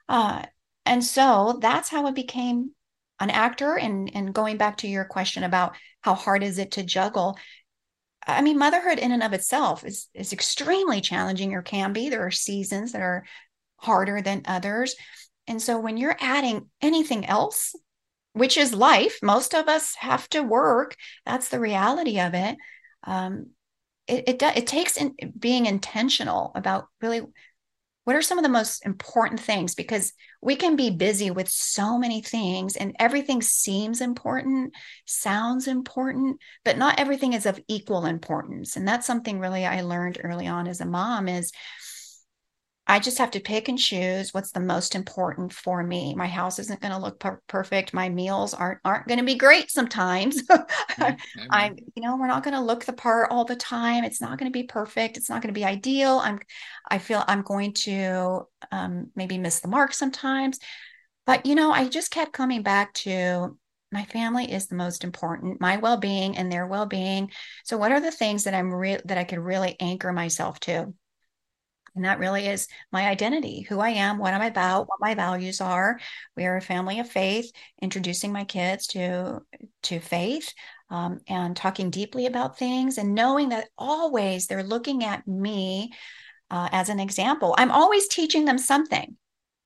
Uh, 0.08 0.42
and 0.86 1.04
so 1.04 1.58
that's 1.60 1.88
how 1.88 2.06
I 2.06 2.12
became 2.12 2.70
an 3.20 3.30
actor. 3.30 3.76
And, 3.76 4.10
and 4.14 4.34
going 4.34 4.56
back 4.56 4.78
to 4.78 4.88
your 4.88 5.04
question 5.04 5.44
about 5.44 5.76
how 6.00 6.14
hard 6.14 6.42
is 6.42 6.58
it 6.58 6.72
to 6.72 6.82
juggle, 6.82 7.36
I 8.26 8.42
mean, 8.42 8.58
motherhood 8.58 8.98
in 8.98 9.12
and 9.12 9.22
of 9.22 9.32
itself 9.32 9.84
is 9.84 10.08
is 10.12 10.32
extremely 10.32 11.00
challenging 11.00 11.54
or 11.54 11.62
can 11.62 11.92
be. 11.92 12.08
There 12.08 12.26
are 12.26 12.32
seasons 12.32 12.92
that 12.92 13.02
are 13.02 13.24
harder 13.76 14.20
than 14.20 14.42
others. 14.46 14.96
And 15.46 15.62
so 15.62 15.78
when 15.78 15.96
you're 15.96 16.16
adding 16.20 16.68
anything 16.80 17.24
else, 17.24 17.74
which 18.32 18.56
is 18.56 18.74
life, 18.74 19.18
most 19.22 19.54
of 19.54 19.68
us 19.68 19.94
have 19.98 20.28
to 20.30 20.42
work. 20.42 20.96
That's 21.24 21.48
the 21.48 21.60
reality 21.60 22.18
of 22.20 22.34
it. 22.34 22.56
Um, 23.06 23.50
it 24.06 24.28
it, 24.28 24.42
it 24.42 24.66
takes 24.66 24.96
in, 24.96 25.14
being 25.38 25.66
intentional 25.66 26.52
about 26.54 26.86
really 27.00 27.22
what 28.04 28.14
are 28.14 28.22
some 28.22 28.38
of 28.38 28.44
the 28.44 28.48
most 28.48 28.86
important 28.86 29.40
things 29.40 29.74
because 29.74 30.12
we 30.40 30.54
can 30.54 30.76
be 30.76 30.90
busy 30.90 31.32
with 31.32 31.48
so 31.48 31.98
many 31.98 32.22
things 32.22 32.76
and 32.76 32.94
everything 33.00 33.42
seems 33.42 34.00
important 34.00 34.72
sounds 35.06 35.66
important 35.66 36.38
but 36.64 36.78
not 36.78 37.00
everything 37.00 37.32
is 37.32 37.46
of 37.46 37.60
equal 37.66 38.06
importance. 38.06 38.76
And 38.76 38.86
that's 38.86 39.06
something 39.06 39.40
really 39.40 39.66
i 39.66 39.80
learned 39.80 40.20
early 40.22 40.46
on 40.46 40.68
as 40.68 40.80
a 40.80 40.86
mom 40.86 41.28
is 41.28 41.50
I 42.88 43.00
just 43.00 43.18
have 43.18 43.32
to 43.32 43.40
pick 43.40 43.68
and 43.68 43.78
choose 43.78 44.32
what's 44.32 44.52
the 44.52 44.60
most 44.60 44.94
important 44.94 45.52
for 45.52 45.82
me. 45.82 46.14
My 46.14 46.28
house 46.28 46.60
isn't 46.60 46.80
going 46.80 46.92
to 46.92 47.00
look 47.00 47.18
per- 47.18 47.42
perfect. 47.48 47.92
My 47.92 48.08
meals 48.08 48.54
aren't 48.54 48.78
aren't 48.84 49.08
going 49.08 49.18
to 49.18 49.24
be 49.24 49.34
great 49.34 49.70
sometimes. 49.70 50.42
I'm, 51.50 51.76
you 51.94 52.02
know, 52.02 52.16
we're 52.16 52.28
not 52.28 52.44
going 52.44 52.54
to 52.54 52.60
look 52.60 52.84
the 52.84 52.92
part 52.92 53.30
all 53.30 53.44
the 53.44 53.56
time. 53.56 54.04
It's 54.04 54.20
not 54.20 54.38
going 54.38 54.50
to 54.50 54.56
be 54.56 54.64
perfect. 54.64 55.16
It's 55.16 55.28
not 55.28 55.42
going 55.42 55.52
to 55.52 55.58
be 55.58 55.64
ideal. 55.64 56.20
I'm, 56.22 56.38
I 56.88 56.98
feel 56.98 57.24
I'm 57.26 57.42
going 57.42 57.72
to 57.72 58.46
um, 58.70 59.10
maybe 59.16 59.36
miss 59.36 59.60
the 59.60 59.68
mark 59.68 59.92
sometimes. 59.92 60.60
But 61.24 61.44
you 61.44 61.56
know, 61.56 61.72
I 61.72 61.88
just 61.88 62.12
kept 62.12 62.32
coming 62.32 62.62
back 62.62 62.94
to 62.94 63.58
my 63.92 64.04
family 64.04 64.52
is 64.52 64.66
the 64.66 64.74
most 64.74 65.04
important 65.04 65.60
my 65.60 65.76
well-being 65.76 66.36
and 66.36 66.50
their 66.50 66.66
well-being 66.66 67.30
so 67.64 67.76
what 67.76 67.92
are 67.92 68.00
the 68.00 68.10
things 68.10 68.42
that 68.44 68.52
i'm 68.52 68.74
real 68.74 69.00
that 69.04 69.16
i 69.16 69.22
could 69.22 69.38
really 69.38 69.76
anchor 69.78 70.12
myself 70.12 70.58
to 70.58 70.92
and 71.96 72.04
that 72.04 72.18
really 72.18 72.46
is 72.46 72.68
my 72.92 73.08
identity, 73.08 73.62
who 73.62 73.80
I 73.80 73.90
am, 73.90 74.18
what 74.18 74.34
I'm 74.34 74.42
about, 74.42 74.86
what 74.86 75.00
my 75.00 75.14
values 75.14 75.60
are. 75.60 75.98
We 76.36 76.44
are 76.44 76.56
a 76.56 76.62
family 76.62 77.00
of 77.00 77.08
faith, 77.08 77.50
introducing 77.80 78.32
my 78.32 78.44
kids 78.44 78.86
to, 78.88 79.40
to 79.84 79.98
faith 79.98 80.52
um, 80.90 81.20
and 81.26 81.56
talking 81.56 81.90
deeply 81.90 82.26
about 82.26 82.58
things 82.58 82.98
and 82.98 83.14
knowing 83.14 83.48
that 83.48 83.68
always 83.78 84.46
they're 84.46 84.62
looking 84.62 85.04
at 85.04 85.26
me 85.26 85.92
uh, 86.50 86.68
as 86.70 86.90
an 86.90 87.00
example. 87.00 87.54
I'm 87.58 87.70
always 87.70 88.06
teaching 88.08 88.44
them 88.44 88.58
something. 88.58 89.16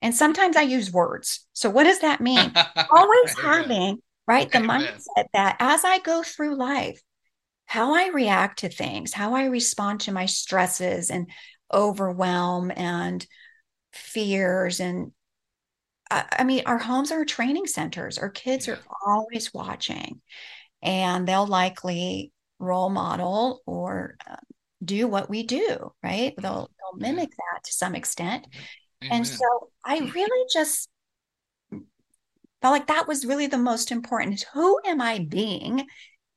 And 0.03 0.15
sometimes 0.15 0.57
I 0.57 0.63
use 0.63 0.91
words. 0.91 1.47
So, 1.53 1.69
what 1.69 1.85
does 1.85 2.01
that 2.01 2.23
mean? 2.23 2.55
always 2.91 3.39
having, 3.39 3.99
right, 4.27 4.51
the 4.51 4.59
mindset 4.59 5.27
that 5.35 5.57
as 5.61 5.85
I 5.85 5.99
go 5.99 6.23
through 6.23 6.57
life, 6.57 7.03
how 7.67 7.95
I 7.95 8.09
react 8.09 8.61
to 8.61 8.71
things, 8.71 9.13
how 9.13 9.35
I 9.35 9.45
respond 9.45 10.01
to 10.01 10.13
my 10.13 10.25
stresses 10.25 11.11
and 11.11 11.31
overwhelm 11.73 12.73
and 12.75 13.27
fears 13.93 14.81
and 14.81 15.13
I, 16.13 16.43
mean 16.43 16.63
our 16.67 16.79
homes 16.79 17.13
are 17.13 17.25
training 17.25 17.67
centers. 17.67 18.19
Our 18.19 18.31
kids 18.31 18.69
are 18.69 18.81
always 19.07 19.55
watching 19.55 20.21
and 20.83 21.27
they'll 21.27 21.47
likely 21.47 22.33
role 22.59 22.91
model 22.91 23.63
or 23.65 24.17
uh, 24.29 24.37
do 24.85 25.07
what 25.07 25.31
we 25.31 25.45
do 25.45 25.93
right? 26.03 26.33
Mm-hmm. 26.33 26.43
They'll, 26.43 26.71
they'll 26.79 26.99
mimic 26.99 27.31
that 27.31 27.65
to 27.65 27.73
some 27.73 27.95
extent. 27.95 28.47
Amen. 29.03 29.17
and 29.17 29.27
so 29.27 29.71
i 29.85 29.99
mm-hmm. 29.99 30.11
really 30.11 30.47
just 30.53 30.91
felt 31.71 32.73
like 32.73 32.89
that 32.89 33.09
was 33.09 33.25
really 33.25 33.47
the 33.47 33.57
most 33.57 33.91
important. 33.93 34.45
Who 34.53 34.79
am 34.85 35.01
i 35.01 35.21
being 35.21 35.87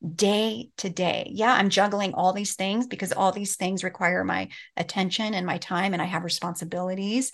day 0.03 0.69
to 0.77 0.89
day. 0.89 1.29
Yeah, 1.33 1.53
I'm 1.53 1.69
juggling 1.69 2.13
all 2.13 2.33
these 2.33 2.55
things 2.55 2.87
because 2.87 3.13
all 3.13 3.31
these 3.31 3.55
things 3.55 3.83
require 3.83 4.23
my 4.23 4.49
attention 4.75 5.33
and 5.33 5.45
my 5.45 5.57
time, 5.57 5.93
and 5.93 6.01
I 6.01 6.05
have 6.05 6.23
responsibilities 6.23 7.31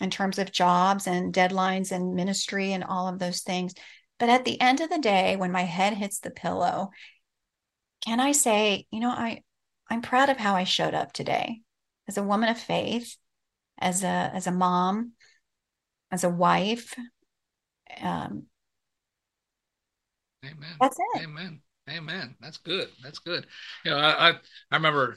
in 0.00 0.10
terms 0.10 0.38
of 0.38 0.52
jobs 0.52 1.06
and 1.06 1.32
deadlines 1.32 1.92
and 1.92 2.14
ministry 2.14 2.72
and 2.72 2.84
all 2.84 3.08
of 3.08 3.18
those 3.18 3.40
things. 3.42 3.74
But 4.18 4.28
at 4.28 4.44
the 4.44 4.60
end 4.60 4.80
of 4.80 4.90
the 4.90 4.98
day, 4.98 5.36
when 5.36 5.52
my 5.52 5.62
head 5.62 5.94
hits 5.94 6.20
the 6.20 6.30
pillow, 6.30 6.90
can 8.04 8.20
I 8.20 8.32
say, 8.32 8.86
you 8.90 9.00
know, 9.00 9.10
I 9.10 9.42
I'm 9.90 10.02
proud 10.02 10.30
of 10.30 10.36
how 10.36 10.54
I 10.54 10.64
showed 10.64 10.94
up 10.94 11.12
today 11.12 11.62
as 12.08 12.16
a 12.16 12.22
woman 12.22 12.48
of 12.48 12.58
faith, 12.58 13.16
as 13.78 14.04
a 14.04 14.30
as 14.32 14.46
a 14.46 14.52
mom, 14.52 15.12
as 16.10 16.22
a 16.24 16.30
wife. 16.30 16.94
Um, 18.00 18.44
Amen. 20.44 20.76
That's 20.78 20.98
it. 20.98 21.22
Amen. 21.22 21.60
Amen. 21.90 22.34
That's 22.40 22.56
good. 22.58 22.88
That's 23.02 23.18
good. 23.18 23.46
You 23.84 23.90
know, 23.90 23.98
I, 23.98 24.30
I, 24.30 24.32
I 24.70 24.76
remember 24.76 25.16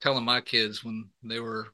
telling 0.00 0.24
my 0.24 0.40
kids 0.40 0.84
when 0.84 1.08
they 1.22 1.40
were 1.40 1.68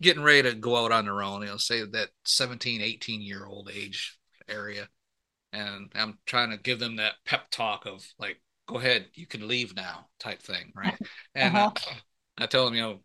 getting 0.00 0.22
ready 0.22 0.50
to 0.50 0.54
go 0.54 0.76
out 0.76 0.92
on 0.92 1.04
their 1.06 1.22
own, 1.22 1.42
you 1.42 1.48
know, 1.48 1.56
say 1.56 1.84
that 1.84 2.10
17, 2.24 2.80
18 2.80 3.22
year 3.22 3.46
old 3.46 3.70
age 3.74 4.18
area. 4.48 4.88
And 5.52 5.90
I'm 5.94 6.18
trying 6.26 6.50
to 6.50 6.56
give 6.56 6.78
them 6.78 6.96
that 6.96 7.14
pep 7.24 7.50
talk 7.50 7.86
of 7.86 8.06
like, 8.18 8.40
go 8.66 8.78
ahead, 8.78 9.06
you 9.14 9.26
can 9.26 9.46
leave 9.46 9.74
now 9.74 10.06
type 10.18 10.42
thing. 10.42 10.72
Right. 10.74 10.98
And 11.36 11.56
uh-huh. 11.56 11.70
uh, 11.74 11.94
I 12.38 12.46
tell 12.46 12.64
them, 12.64 12.74
you 12.74 12.82
know, 12.82 13.00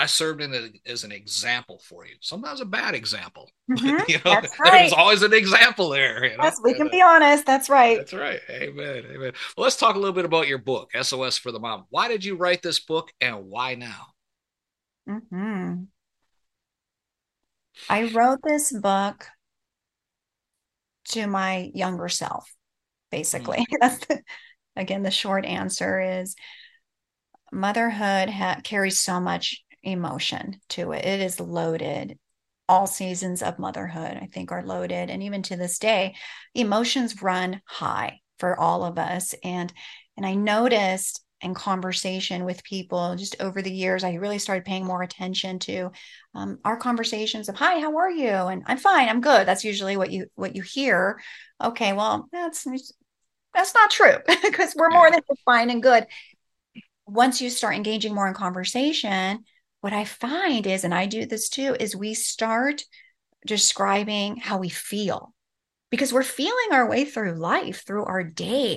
I 0.00 0.06
served 0.06 0.40
in 0.40 0.72
as 0.86 1.04
an 1.04 1.12
example 1.12 1.78
for 1.84 2.06
you. 2.06 2.14
Sometimes 2.20 2.62
a 2.62 2.64
bad 2.64 2.94
example. 2.94 3.50
Mm-hmm. 3.70 4.10
you 4.10 4.16
know, 4.24 4.40
That's 4.40 4.58
right. 4.58 4.72
there's 4.72 4.92
always 4.92 5.22
an 5.22 5.32
example 5.32 5.90
there. 5.90 6.24
You 6.24 6.36
know? 6.36 6.42
Yes, 6.42 6.58
we 6.60 6.74
can 6.74 6.88
be 6.90 7.00
honest. 7.00 7.46
That's 7.46 7.70
right. 7.70 7.98
That's 7.98 8.12
right. 8.12 8.40
Amen. 8.50 9.04
Amen. 9.08 9.32
Well, 9.56 9.62
let's 9.62 9.76
talk 9.76 9.94
a 9.94 9.98
little 9.98 10.12
bit 10.12 10.24
about 10.24 10.48
your 10.48 10.58
book, 10.58 10.90
SOS 11.00 11.38
for 11.38 11.52
the 11.52 11.60
Mom. 11.60 11.84
Why 11.88 12.08
did 12.08 12.24
you 12.24 12.34
write 12.34 12.62
this 12.62 12.80
book 12.80 13.12
and 13.20 13.44
why 13.46 13.76
now? 13.76 14.06
Mm-hmm. 15.08 15.84
I 17.88 18.02
wrote 18.12 18.40
this 18.42 18.72
book 18.72 19.26
to 21.10 21.28
my 21.28 21.70
younger 21.72 22.08
self, 22.08 22.52
basically. 23.12 23.58
Mm. 23.58 23.64
That's 23.80 24.06
the, 24.06 24.20
again 24.74 25.04
the 25.04 25.12
short 25.12 25.44
answer 25.44 26.20
is 26.20 26.34
motherhood 27.52 28.30
ha- 28.30 28.60
carries 28.64 28.98
so 28.98 29.20
much 29.20 29.62
emotion 29.82 30.60
to 30.70 30.92
it. 30.92 31.04
It 31.04 31.20
is 31.20 31.40
loaded. 31.40 32.18
All 32.68 32.86
seasons 32.86 33.42
of 33.42 33.58
motherhood, 33.58 34.16
I 34.20 34.28
think, 34.32 34.52
are 34.52 34.64
loaded. 34.64 35.10
And 35.10 35.22
even 35.22 35.42
to 35.44 35.56
this 35.56 35.78
day, 35.78 36.14
emotions 36.54 37.20
run 37.20 37.60
high 37.64 38.20
for 38.38 38.58
all 38.58 38.84
of 38.84 38.98
us. 38.98 39.34
And 39.42 39.72
and 40.16 40.26
I 40.26 40.34
noticed 40.34 41.24
in 41.40 41.54
conversation 41.54 42.44
with 42.44 42.62
people 42.64 43.16
just 43.16 43.40
over 43.40 43.62
the 43.62 43.72
years, 43.72 44.04
I 44.04 44.14
really 44.14 44.38
started 44.38 44.64
paying 44.64 44.84
more 44.84 45.02
attention 45.02 45.58
to 45.60 45.90
um, 46.34 46.58
our 46.64 46.76
conversations 46.76 47.48
of 47.48 47.56
"Hi, 47.56 47.80
how 47.80 47.96
are 47.96 48.10
you?" 48.10 48.28
and 48.28 48.62
"I'm 48.66 48.76
fine, 48.76 49.08
I'm 49.08 49.20
good." 49.20 49.46
That's 49.46 49.64
usually 49.64 49.96
what 49.96 50.10
you 50.10 50.26
what 50.34 50.54
you 50.56 50.62
hear. 50.62 51.20
Okay, 51.62 51.92
well, 51.92 52.28
that's 52.32 52.66
that's 53.54 53.74
not 53.74 53.90
true 53.90 54.16
because 54.42 54.74
we're 54.76 54.90
more 54.90 55.10
than 55.10 55.20
fine 55.44 55.70
and 55.70 55.82
good. 55.82 56.06
Once 57.06 57.40
you 57.40 57.50
start 57.50 57.74
engaging 57.74 58.14
more 58.14 58.28
in 58.28 58.34
conversation, 58.34 59.44
what 59.80 59.92
I 59.92 60.04
find 60.04 60.66
is, 60.66 60.84
and 60.84 60.94
I 60.94 61.06
do 61.06 61.26
this 61.26 61.48
too, 61.48 61.76
is 61.78 61.96
we 61.96 62.14
start 62.14 62.82
describing 63.46 64.36
how 64.36 64.58
we 64.58 64.68
feel 64.68 65.32
because 65.90 66.12
we're 66.12 66.22
feeling 66.22 66.72
our 66.72 66.88
way 66.88 67.04
through 67.04 67.32
life, 67.32 67.84
through 67.86 68.04
our 68.04 68.22
day. 68.22 68.76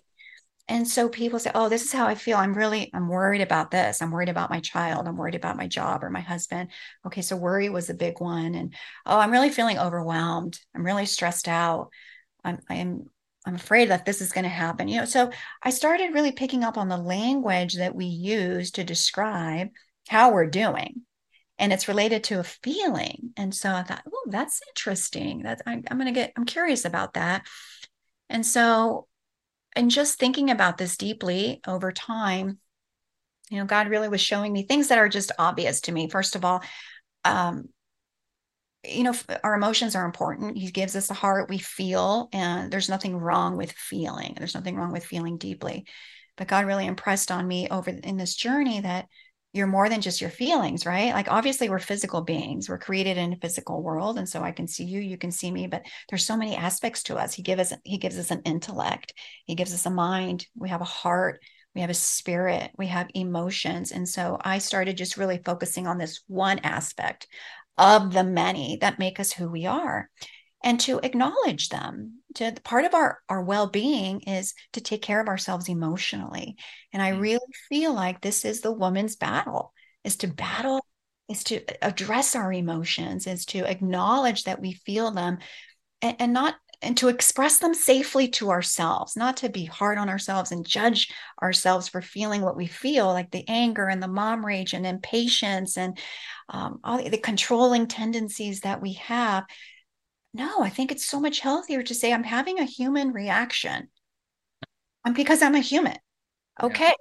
And 0.69 0.87
so 0.87 1.09
people 1.09 1.39
say, 1.39 1.51
Oh, 1.53 1.67
this 1.67 1.83
is 1.83 1.91
how 1.91 2.07
I 2.07 2.15
feel. 2.15 2.37
I'm 2.37 2.53
really, 2.53 2.89
I'm 2.93 3.09
worried 3.09 3.41
about 3.41 3.69
this. 3.69 4.01
I'm 4.01 4.11
worried 4.11 4.29
about 4.29 4.49
my 4.49 4.61
child. 4.61 5.07
I'm 5.07 5.17
worried 5.17 5.35
about 5.35 5.57
my 5.57 5.67
job 5.67 6.03
or 6.03 6.09
my 6.09 6.21
husband. 6.21 6.69
Okay. 7.05 7.21
So 7.21 7.35
worry 7.35 7.69
was 7.69 7.89
a 7.89 7.93
big 7.93 8.21
one. 8.21 8.55
And 8.55 8.73
oh, 9.05 9.19
I'm 9.19 9.31
really 9.31 9.49
feeling 9.49 9.77
overwhelmed. 9.77 10.57
I'm 10.73 10.85
really 10.85 11.05
stressed 11.05 11.49
out. 11.49 11.89
I'm, 12.45 12.59
I'm, 12.69 13.09
I'm 13.45 13.55
afraid 13.55 13.89
that 13.89 14.05
this 14.05 14.21
is 14.21 14.31
going 14.31 14.45
to 14.45 14.49
happen. 14.49 14.87
You 14.87 14.99
know, 14.99 15.05
so 15.05 15.31
I 15.61 15.69
started 15.69 16.13
really 16.13 16.31
picking 16.31 16.63
up 16.63 16.77
on 16.77 16.87
the 16.87 16.97
language 16.97 17.75
that 17.75 17.93
we 17.93 18.05
use 18.05 18.71
to 18.71 18.85
describe 18.85 19.67
how 20.07 20.31
we're 20.31 20.47
doing 20.47 21.01
and 21.57 21.71
it's 21.71 21.87
related 21.87 22.23
to 22.25 22.39
a 22.39 22.43
feeling 22.43 23.31
and 23.37 23.53
so 23.53 23.71
i 23.71 23.83
thought 23.83 24.03
oh 24.11 24.27
that's 24.29 24.61
interesting 24.69 25.41
that's 25.43 25.61
I, 25.65 25.73
i'm 25.73 25.97
going 25.97 26.05
to 26.05 26.11
get 26.11 26.33
i'm 26.35 26.45
curious 26.45 26.85
about 26.85 27.13
that 27.13 27.45
and 28.29 28.45
so 28.45 29.07
and 29.75 29.89
just 29.89 30.19
thinking 30.19 30.49
about 30.49 30.77
this 30.77 30.97
deeply 30.97 31.61
over 31.67 31.91
time 31.91 32.59
you 33.49 33.59
know 33.59 33.65
god 33.65 33.87
really 33.87 34.09
was 34.09 34.21
showing 34.21 34.51
me 34.51 34.63
things 34.63 34.89
that 34.89 34.97
are 34.97 35.09
just 35.09 35.31
obvious 35.37 35.81
to 35.81 35.91
me 35.91 36.09
first 36.09 36.35
of 36.35 36.45
all 36.45 36.63
um 37.25 37.69
you 38.85 39.03
know, 39.03 39.13
our 39.43 39.55
emotions 39.55 39.95
are 39.95 40.05
important. 40.05 40.57
He 40.57 40.69
gives 40.69 40.95
us 40.95 41.09
a 41.09 41.13
heart, 41.13 41.49
we 41.49 41.57
feel, 41.57 42.27
and 42.33 42.71
there's 42.71 42.89
nothing 42.89 43.17
wrong 43.17 43.57
with 43.57 43.71
feeling. 43.71 44.35
There's 44.37 44.55
nothing 44.55 44.75
wrong 44.75 44.91
with 44.91 45.05
feeling 45.05 45.37
deeply. 45.37 45.85
But 46.35 46.47
God 46.47 46.65
really 46.65 46.85
impressed 46.85 47.31
on 47.31 47.47
me 47.47 47.69
over 47.69 47.91
in 47.91 48.17
this 48.17 48.35
journey 48.35 48.81
that 48.81 49.07
you're 49.53 49.67
more 49.67 49.87
than 49.87 50.01
just 50.01 50.19
your 50.19 50.31
feelings, 50.31 50.85
right? 50.85 51.13
Like 51.13 51.31
obviously 51.31 51.69
we're 51.69 51.79
physical 51.79 52.21
beings. 52.21 52.67
We're 52.67 52.79
created 52.79 53.17
in 53.17 53.33
a 53.33 53.37
physical 53.37 53.83
world. 53.83 54.17
And 54.17 54.27
so 54.27 54.41
I 54.41 54.51
can 54.51 54.67
see 54.67 54.83
you, 54.83 54.99
you 54.99 55.17
can 55.17 55.31
see 55.31 55.51
me, 55.51 55.67
but 55.67 55.83
there's 56.09 56.25
so 56.25 56.35
many 56.35 56.55
aspects 56.55 57.03
to 57.03 57.17
us. 57.17 57.33
He 57.33 57.43
gives 57.43 57.71
us 57.71 57.77
he 57.83 57.99
gives 57.99 58.17
us 58.17 58.31
an 58.31 58.41
intellect, 58.45 59.13
he 59.45 59.55
gives 59.55 59.73
us 59.73 59.85
a 59.85 59.91
mind, 59.91 60.47
we 60.55 60.69
have 60.69 60.81
a 60.81 60.85
heart, 60.85 61.39
we 61.75 61.81
have 61.81 61.91
a 61.91 61.95
spirit, 61.95 62.71
we 62.77 62.87
have 62.87 63.09
emotions. 63.13 63.91
And 63.91 64.09
so 64.09 64.37
I 64.41 64.57
started 64.57 64.97
just 64.97 65.17
really 65.17 65.39
focusing 65.45 65.85
on 65.87 65.99
this 65.99 66.21
one 66.27 66.59
aspect 66.59 67.27
of 67.77 68.11
the 68.11 68.23
many 68.23 68.77
that 68.81 68.99
make 68.99 69.19
us 69.19 69.31
who 69.31 69.49
we 69.49 69.67
are 69.67 70.09
and 70.63 70.79
to 70.79 70.99
acknowledge 71.03 71.69
them 71.69 72.19
to 72.35 72.53
part 72.63 72.85
of 72.85 72.93
our 72.93 73.19
our 73.29 73.43
well-being 73.43 74.21
is 74.21 74.53
to 74.71 74.81
take 74.81 75.01
care 75.01 75.21
of 75.21 75.27
ourselves 75.27 75.69
emotionally 75.69 76.55
and 76.91 77.01
i 77.01 77.11
mm. 77.11 77.19
really 77.19 77.39
feel 77.69 77.93
like 77.93 78.21
this 78.21 78.45
is 78.45 78.61
the 78.61 78.71
woman's 78.71 79.15
battle 79.15 79.73
is 80.03 80.15
to 80.15 80.27
battle 80.27 80.85
is 81.29 81.43
to 81.43 81.61
address 81.85 82.35
our 82.35 82.51
emotions 82.51 83.27
is 83.27 83.45
to 83.45 83.69
acknowledge 83.69 84.43
that 84.43 84.61
we 84.61 84.73
feel 84.73 85.11
them 85.11 85.37
and, 86.01 86.15
and 86.19 86.33
not 86.33 86.55
and 86.83 86.97
to 86.97 87.07
express 87.07 87.59
them 87.59 87.73
safely 87.73 88.27
to 88.27 88.51
ourselves, 88.51 89.15
not 89.15 89.37
to 89.37 89.49
be 89.49 89.63
hard 89.63 89.97
on 89.97 90.09
ourselves 90.09 90.51
and 90.51 90.65
judge 90.65 91.11
ourselves 91.41 91.87
for 91.87 92.01
feeling 92.01 92.41
what 92.41 92.57
we 92.57 92.67
feel, 92.67 93.07
like 93.07 93.31
the 93.31 93.47
anger 93.47 93.87
and 93.87 94.03
the 94.03 94.07
mom 94.07 94.45
rage 94.45 94.73
and 94.73 94.85
impatience 94.85 95.77
and 95.77 95.97
um, 96.49 96.79
all 96.83 97.01
the 97.01 97.17
controlling 97.17 97.87
tendencies 97.87 98.59
that 98.61 98.81
we 98.81 98.93
have. 98.93 99.45
No, 100.33 100.61
I 100.61 100.69
think 100.69 100.91
it's 100.91 101.05
so 101.05 101.19
much 101.19 101.39
healthier 101.41 101.83
to 101.83 101.93
say, 101.93 102.11
I'm 102.11 102.23
having 102.23 102.59
a 102.59 102.65
human 102.65 103.11
reaction. 103.11 103.89
I'm 105.05 105.13
because 105.13 105.41
I'm 105.41 105.55
a 105.55 105.59
human. 105.59 105.97
Okay. 106.61 106.85
Yeah. 106.85 106.93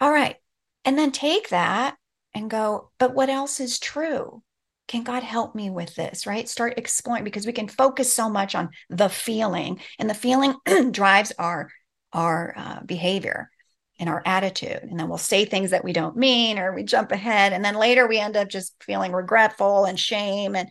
All 0.00 0.12
right. 0.12 0.36
And 0.84 0.98
then 0.98 1.12
take 1.12 1.50
that 1.50 1.96
and 2.34 2.50
go, 2.50 2.90
but 2.98 3.14
what 3.14 3.28
else 3.28 3.60
is 3.60 3.78
true? 3.78 4.42
Can 4.88 5.02
God 5.02 5.22
help 5.22 5.54
me 5.54 5.68
with 5.68 5.94
this? 5.96 6.26
Right? 6.26 6.48
Start 6.48 6.74
exploring 6.78 7.24
because 7.24 7.46
we 7.46 7.52
can 7.52 7.68
focus 7.68 8.12
so 8.12 8.30
much 8.30 8.54
on 8.54 8.70
the 8.88 9.08
feeling, 9.08 9.80
and 9.98 10.08
the 10.08 10.14
feeling 10.14 10.54
drives 10.92 11.32
our 11.38 11.70
our 12.12 12.54
uh, 12.56 12.80
behavior 12.84 13.50
and 13.98 14.08
our 14.08 14.22
attitude. 14.24 14.78
And 14.82 14.98
then 15.00 15.08
we'll 15.08 15.18
say 15.18 15.44
things 15.44 15.70
that 15.70 15.82
we 15.82 15.92
don't 15.92 16.16
mean, 16.16 16.58
or 16.58 16.72
we 16.72 16.84
jump 16.84 17.10
ahead, 17.10 17.52
and 17.52 17.64
then 17.64 17.74
later 17.74 18.06
we 18.06 18.20
end 18.20 18.36
up 18.36 18.48
just 18.48 18.76
feeling 18.80 19.12
regretful 19.12 19.86
and 19.86 19.98
shame 19.98 20.54
and 20.54 20.68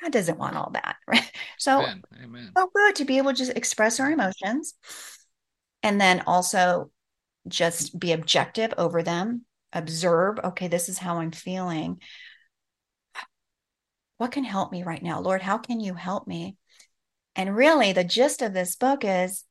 God 0.00 0.12
doesn't 0.12 0.38
want 0.38 0.56
all 0.56 0.70
that, 0.72 0.96
right? 1.06 1.30
So, 1.58 1.80
Amen. 1.80 2.02
Amen. 2.22 2.50
so 2.56 2.70
good 2.74 2.96
to 2.96 3.04
be 3.04 3.18
able 3.18 3.32
to 3.32 3.36
just 3.36 3.56
express 3.56 4.00
our 4.00 4.10
emotions 4.10 4.74
and 5.82 6.00
then 6.00 6.22
also 6.26 6.90
just 7.48 7.98
be 7.98 8.12
objective 8.12 8.74
over 8.76 9.02
them, 9.02 9.44
observe, 9.72 10.38
okay, 10.44 10.68
this 10.68 10.88
is 10.88 10.98
how 10.98 11.18
I'm 11.18 11.32
feeling. 11.32 12.00
What 14.18 14.32
can 14.32 14.44
help 14.44 14.70
me 14.70 14.82
right 14.82 15.02
now? 15.02 15.20
Lord, 15.20 15.40
how 15.40 15.58
can 15.58 15.80
you 15.80 15.94
help 15.94 16.26
me? 16.26 16.56
And 17.34 17.56
really, 17.56 17.92
the 17.92 18.04
gist 18.04 18.42
of 18.42 18.52
this 18.52 18.76
book 18.76 19.04
is 19.04 19.44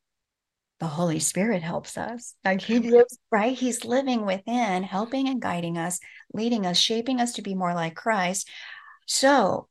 the 0.79 0.87
Holy 0.87 1.19
Spirit 1.19 1.61
helps 1.61 1.97
us. 1.97 2.35
Like 2.45 2.61
he 2.61 2.79
lives, 2.79 3.17
right? 3.31 3.57
He's 3.57 3.83
living 3.83 4.25
within, 4.25 4.83
helping 4.83 5.27
and 5.27 5.41
guiding 5.41 5.77
us, 5.77 5.99
leading 6.33 6.65
us, 6.65 6.77
shaping 6.77 7.19
us 7.19 7.33
to 7.33 7.41
be 7.41 7.55
more 7.55 7.73
like 7.73 7.95
Christ. 7.95 8.47
So 9.05 9.67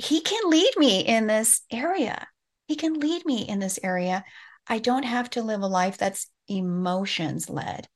he 0.00 0.20
can 0.20 0.50
lead 0.50 0.72
me 0.76 1.00
in 1.00 1.26
this 1.26 1.62
area. 1.70 2.26
He 2.66 2.76
can 2.76 2.94
lead 2.94 3.24
me 3.26 3.48
in 3.48 3.58
this 3.58 3.78
area. 3.82 4.24
I 4.66 4.78
don't 4.78 5.02
have 5.04 5.30
to 5.30 5.42
live 5.42 5.60
a 5.60 5.66
life 5.66 5.98
that's 5.98 6.30
emotions 6.48 7.50
led. 7.50 7.88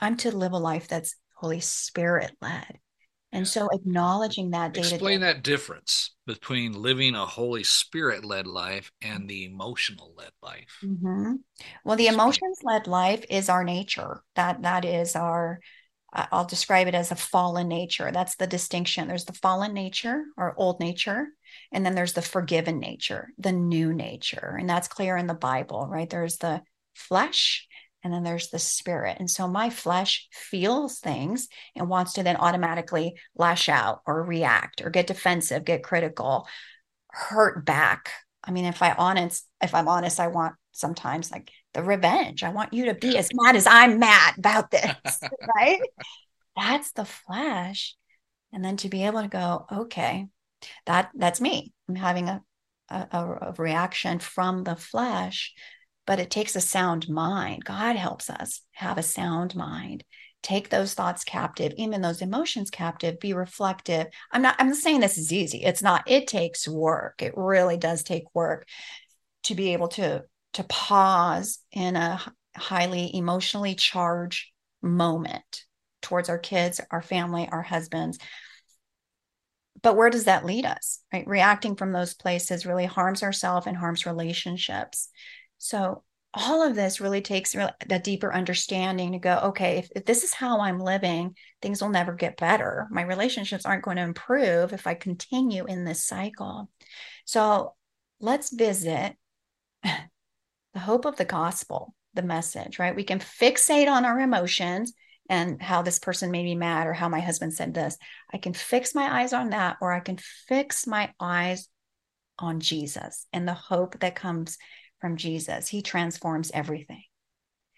I'm 0.00 0.16
to 0.18 0.30
live 0.30 0.52
a 0.52 0.58
life 0.58 0.88
that's 0.88 1.16
Holy 1.34 1.60
Spirit 1.60 2.32
led. 2.40 2.78
And 3.34 3.48
so 3.48 3.68
acknowledging 3.72 4.50
that 4.50 4.74
data. 4.74 4.94
Explain 4.94 5.20
that 5.20 5.42
difference 5.42 6.14
between 6.26 6.74
living 6.74 7.14
a 7.14 7.24
Holy 7.24 7.64
Spirit 7.64 8.24
led 8.24 8.46
life 8.46 8.92
and 9.00 9.28
the 9.28 9.46
emotional 9.46 10.12
led 10.16 10.32
life. 10.42 10.78
Mm-hmm. 10.84 11.36
Well, 11.84 11.96
the 11.96 12.08
emotions 12.08 12.58
led 12.62 12.86
life 12.86 13.24
is 13.30 13.48
our 13.48 13.64
nature. 13.64 14.22
That 14.36 14.62
that 14.62 14.84
is 14.84 15.16
our 15.16 15.60
I'll 16.12 16.44
describe 16.44 16.88
it 16.88 16.94
as 16.94 17.10
a 17.10 17.16
fallen 17.16 17.68
nature. 17.68 18.10
That's 18.12 18.36
the 18.36 18.46
distinction. 18.46 19.08
There's 19.08 19.24
the 19.24 19.32
fallen 19.32 19.72
nature 19.72 20.22
or 20.36 20.54
old 20.58 20.78
nature, 20.78 21.28
and 21.72 21.86
then 21.86 21.94
there's 21.94 22.12
the 22.12 22.22
forgiven 22.22 22.78
nature, 22.78 23.28
the 23.38 23.52
new 23.52 23.94
nature. 23.94 24.56
And 24.58 24.68
that's 24.68 24.88
clear 24.88 25.16
in 25.16 25.26
the 25.26 25.34
Bible, 25.34 25.86
right? 25.88 26.08
There's 26.08 26.36
the 26.36 26.62
flesh 26.94 27.66
and 28.04 28.12
then 28.12 28.24
there's 28.24 28.50
the 28.50 28.58
spirit. 28.58 29.16
And 29.20 29.30
so 29.30 29.46
my 29.46 29.70
flesh 29.70 30.28
feels 30.32 30.98
things 30.98 31.48
and 31.76 31.88
wants 31.88 32.14
to 32.14 32.22
then 32.22 32.36
automatically 32.36 33.14
lash 33.36 33.68
out 33.68 34.02
or 34.06 34.22
react 34.22 34.82
or 34.82 34.90
get 34.90 35.06
defensive, 35.06 35.64
get 35.64 35.84
critical, 35.84 36.46
hurt 37.08 37.64
back. 37.64 38.10
I 38.42 38.50
mean, 38.50 38.64
if 38.64 38.82
I 38.82 38.92
honest, 38.92 39.46
if 39.62 39.74
I'm 39.74 39.88
honest, 39.88 40.18
I 40.18 40.28
want 40.28 40.54
sometimes 40.72 41.30
like 41.30 41.50
the 41.74 41.82
revenge. 41.82 42.44
I 42.44 42.50
want 42.50 42.72
you 42.72 42.86
to 42.86 42.94
be 42.94 43.16
as 43.18 43.30
mad 43.32 43.56
as 43.56 43.66
I'm 43.66 43.98
mad 43.98 44.34
about 44.38 44.70
this, 44.70 44.94
right? 45.56 45.80
That's 46.56 46.92
the 46.92 47.04
flesh. 47.04 47.96
And 48.52 48.64
then 48.64 48.76
to 48.78 48.88
be 48.88 49.04
able 49.06 49.22
to 49.22 49.28
go, 49.28 49.66
okay, 49.72 50.26
that 50.86 51.10
that's 51.14 51.40
me. 51.40 51.72
I'm 51.88 51.94
having 51.94 52.28
a, 52.28 52.42
a, 52.90 53.06
a 53.12 53.54
reaction 53.58 54.18
from 54.18 54.64
the 54.64 54.76
flesh, 54.76 55.54
but 56.06 56.18
it 56.18 56.30
takes 56.30 56.54
a 56.54 56.60
sound 56.60 57.08
mind. 57.08 57.64
God 57.64 57.96
helps 57.96 58.28
us 58.28 58.60
have 58.72 58.98
a 58.98 59.02
sound 59.02 59.56
mind. 59.56 60.04
Take 60.42 60.68
those 60.68 60.92
thoughts 60.92 61.24
captive, 61.24 61.72
even 61.76 62.02
those 62.02 62.20
emotions 62.20 62.68
captive, 62.68 63.20
be 63.20 63.32
reflective. 63.32 64.08
I'm 64.32 64.42
not, 64.42 64.56
I'm 64.58 64.68
not 64.68 64.76
saying 64.76 65.00
this 65.00 65.16
is 65.16 65.32
easy. 65.32 65.62
It's 65.62 65.82
not, 65.82 66.02
it 66.06 66.26
takes 66.26 66.66
work. 66.66 67.22
It 67.22 67.32
really 67.36 67.76
does 67.76 68.02
take 68.02 68.24
work 68.34 68.66
to 69.44 69.54
be 69.54 69.72
able 69.72 69.88
to 69.88 70.24
to 70.54 70.64
pause 70.64 71.58
in 71.72 71.96
a 71.96 72.20
highly 72.56 73.14
emotionally 73.14 73.74
charged 73.74 74.46
moment 74.82 75.64
towards 76.02 76.28
our 76.28 76.38
kids, 76.38 76.80
our 76.90 77.02
family, 77.02 77.48
our 77.50 77.62
husbands. 77.62 78.18
But 79.82 79.96
where 79.96 80.10
does 80.10 80.24
that 80.24 80.44
lead 80.44 80.64
us? 80.64 81.00
Right? 81.12 81.26
Reacting 81.26 81.76
from 81.76 81.92
those 81.92 82.14
places 82.14 82.66
really 82.66 82.84
harms 82.84 83.22
ourselves 83.22 83.66
and 83.66 83.76
harms 83.76 84.06
relationships. 84.06 85.08
So 85.58 86.02
all 86.34 86.62
of 86.62 86.74
this 86.74 87.00
really 87.00 87.20
takes 87.20 87.52
that 87.52 88.04
deeper 88.04 88.32
understanding 88.32 89.12
to 89.12 89.18
go, 89.18 89.38
okay, 89.44 89.78
if, 89.78 89.88
if 89.94 90.04
this 90.04 90.24
is 90.24 90.32
how 90.32 90.60
I'm 90.60 90.80
living, 90.80 91.36
things 91.60 91.82
will 91.82 91.90
never 91.90 92.14
get 92.14 92.38
better. 92.38 92.88
My 92.90 93.02
relationships 93.02 93.66
aren't 93.66 93.84
going 93.84 93.98
to 93.98 94.02
improve 94.02 94.72
if 94.72 94.86
I 94.86 94.94
continue 94.94 95.66
in 95.66 95.84
this 95.84 96.04
cycle. 96.04 96.70
So 97.26 97.74
let's 98.18 98.50
visit 98.50 99.16
the 100.74 100.80
hope 100.80 101.04
of 101.04 101.16
the 101.16 101.24
gospel, 101.24 101.94
the 102.14 102.22
message, 102.22 102.78
right? 102.78 102.96
We 102.96 103.04
can 103.04 103.18
fixate 103.18 103.90
on 103.90 104.04
our 104.04 104.18
emotions 104.20 104.92
and 105.28 105.62
how 105.62 105.82
this 105.82 105.98
person 105.98 106.30
made 106.30 106.44
me 106.44 106.54
mad 106.54 106.86
or 106.86 106.92
how 106.92 107.08
my 107.08 107.20
husband 107.20 107.54
said 107.54 107.74
this. 107.74 107.96
I 108.32 108.38
can 108.38 108.52
fix 108.52 108.94
my 108.94 109.22
eyes 109.22 109.32
on 109.32 109.50
that, 109.50 109.76
or 109.80 109.92
I 109.92 110.00
can 110.00 110.18
fix 110.48 110.86
my 110.86 111.12
eyes 111.20 111.68
on 112.38 112.60
Jesus 112.60 113.26
and 113.32 113.46
the 113.46 113.54
hope 113.54 114.00
that 114.00 114.14
comes 114.14 114.58
from 115.00 115.16
Jesus. 115.16 115.68
He 115.68 115.82
transforms 115.82 116.50
everything. 116.52 117.04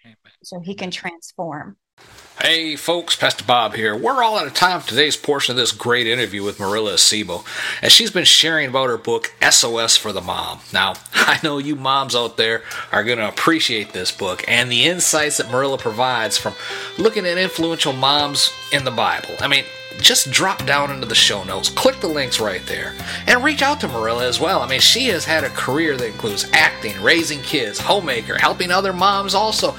Amen. 0.05 0.17
So 0.43 0.61
he 0.61 0.75
can 0.75 0.91
transform 0.91 1.77
Hey 2.45 2.77
folks, 2.77 3.17
Pastor 3.17 3.43
Bob 3.43 3.73
here. 3.73 3.97
We're 3.97 4.23
all 4.23 4.37
out 4.37 4.47
of 4.47 4.53
time 4.53 4.79
for 4.79 4.91
today's 4.91 5.17
portion 5.17 5.53
of 5.53 5.57
this 5.57 5.73
great 5.73 6.07
interview 6.07 6.43
with 6.43 6.61
Mirella 6.61 6.93
Acebo, 6.93 7.43
as 7.81 7.91
she's 7.91 8.11
been 8.11 8.27
sharing 8.27 8.69
about 8.69 8.91
her 8.91 8.99
book 8.99 9.33
SOS 9.41 9.97
for 9.97 10.13
the 10.13 10.21
Mom. 10.21 10.61
Now, 10.71 10.93
I 11.15 11.41
know 11.43 11.57
you 11.57 11.75
moms 11.75 12.15
out 12.15 12.37
there 12.37 12.63
are 12.93 13.03
going 13.03 13.17
to 13.17 13.27
appreciate 13.27 13.95
this 13.95 14.13
book 14.13 14.45
and 14.47 14.71
the 14.71 14.85
insights 14.85 15.39
that 15.39 15.51
Mirella 15.51 15.79
provides 15.79 16.37
from 16.37 16.53
looking 16.99 17.25
at 17.25 17.39
influential 17.39 17.95
moms 17.95 18.53
in 18.71 18.85
the 18.85 18.91
Bible. 18.91 19.37
I 19.41 19.49
mean, 19.49 19.65
just 20.01 20.31
drop 20.31 20.67
down 20.67 20.91
into 20.91 21.07
the 21.07 21.15
show 21.15 21.45
notes, 21.45 21.71
click 21.71 22.01
the 22.01 22.09
links 22.09 22.41
right 22.41 22.67
there, 22.67 22.95
and 23.27 23.43
reach 23.43 23.63
out 23.63 23.81
to 23.81 23.89
Mirella 23.89 24.27
as 24.27 24.39
well. 24.39 24.61
I 24.61 24.69
mean, 24.69 24.81
she 24.81 25.07
has 25.07 25.25
had 25.25 25.45
a 25.45 25.51
career 25.51 25.97
that 25.97 26.07
includes 26.07 26.47
acting, 26.53 27.01
raising 27.01 27.41
kids, 27.41 27.79
homemaker, 27.79 28.37
helping 28.37 28.71
other 28.71 28.93
moms 28.93 29.35
also 29.35 29.75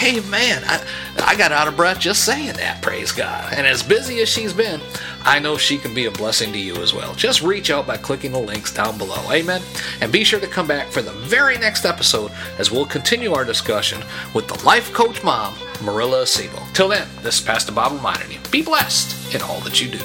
hey 0.00 0.18
man, 0.30 0.62
I, 0.64 0.82
I 1.26 1.36
got 1.36 1.52
out 1.52 1.68
of 1.68 1.76
breath 1.76 1.98
just 1.98 2.24
saying 2.24 2.54
that, 2.54 2.80
praise 2.80 3.12
God. 3.12 3.52
And 3.52 3.66
as 3.66 3.82
busy 3.82 4.22
as 4.22 4.30
she's 4.30 4.54
been, 4.54 4.80
I 5.24 5.38
know 5.38 5.58
she 5.58 5.76
can 5.76 5.92
be 5.92 6.06
a 6.06 6.10
blessing 6.10 6.54
to 6.54 6.58
you 6.58 6.74
as 6.76 6.94
well. 6.94 7.14
Just 7.14 7.42
reach 7.42 7.70
out 7.70 7.86
by 7.86 7.98
clicking 7.98 8.32
the 8.32 8.40
links 8.40 8.72
down 8.72 8.96
below. 8.96 9.30
Amen. 9.30 9.60
And 10.00 10.10
be 10.10 10.24
sure 10.24 10.40
to 10.40 10.46
come 10.46 10.66
back 10.66 10.88
for 10.88 11.02
the 11.02 11.12
very 11.12 11.58
next 11.58 11.84
episode 11.84 12.32
as 12.56 12.70
we'll 12.70 12.86
continue 12.86 13.34
our 13.34 13.44
discussion 13.44 14.02
with 14.34 14.48
the 14.48 14.64
life 14.64 14.90
coach 14.94 15.22
mom, 15.22 15.54
Mirella 15.82 16.22
Acebo. 16.22 16.72
Till 16.72 16.88
then, 16.88 17.06
this 17.20 17.38
is 17.38 17.44
Pastor 17.44 17.72
Bob 17.72 17.92
reminding 17.92 18.32
you 18.32 18.38
be 18.50 18.62
blessed 18.62 19.34
in 19.34 19.42
all 19.42 19.60
that 19.60 19.82
you 19.82 19.90
do. 19.90 19.98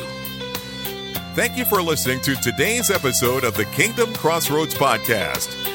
Thank 1.36 1.58
you 1.58 1.63
for 1.63 1.81
listening 1.81 2.19
to 2.21 2.36
today's 2.36 2.91
episode 2.91 3.45
of 3.45 3.55
the 3.55 3.65
Kingdom 3.65 4.13
Crossroads 4.13 4.75
Podcast. 4.75 5.74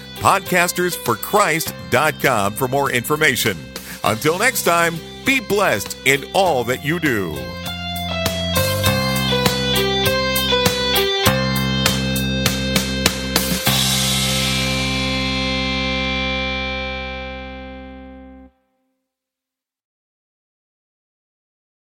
for 2.53 2.67
more 2.67 2.91
information. 2.91 3.57
Until 4.03 4.37
next 4.37 4.65
time, 4.65 4.97
be 5.25 5.39
blessed 5.39 5.97
in 6.05 6.25
all 6.35 6.63
that 6.65 6.85
you 6.85 6.99
do. 6.99 7.35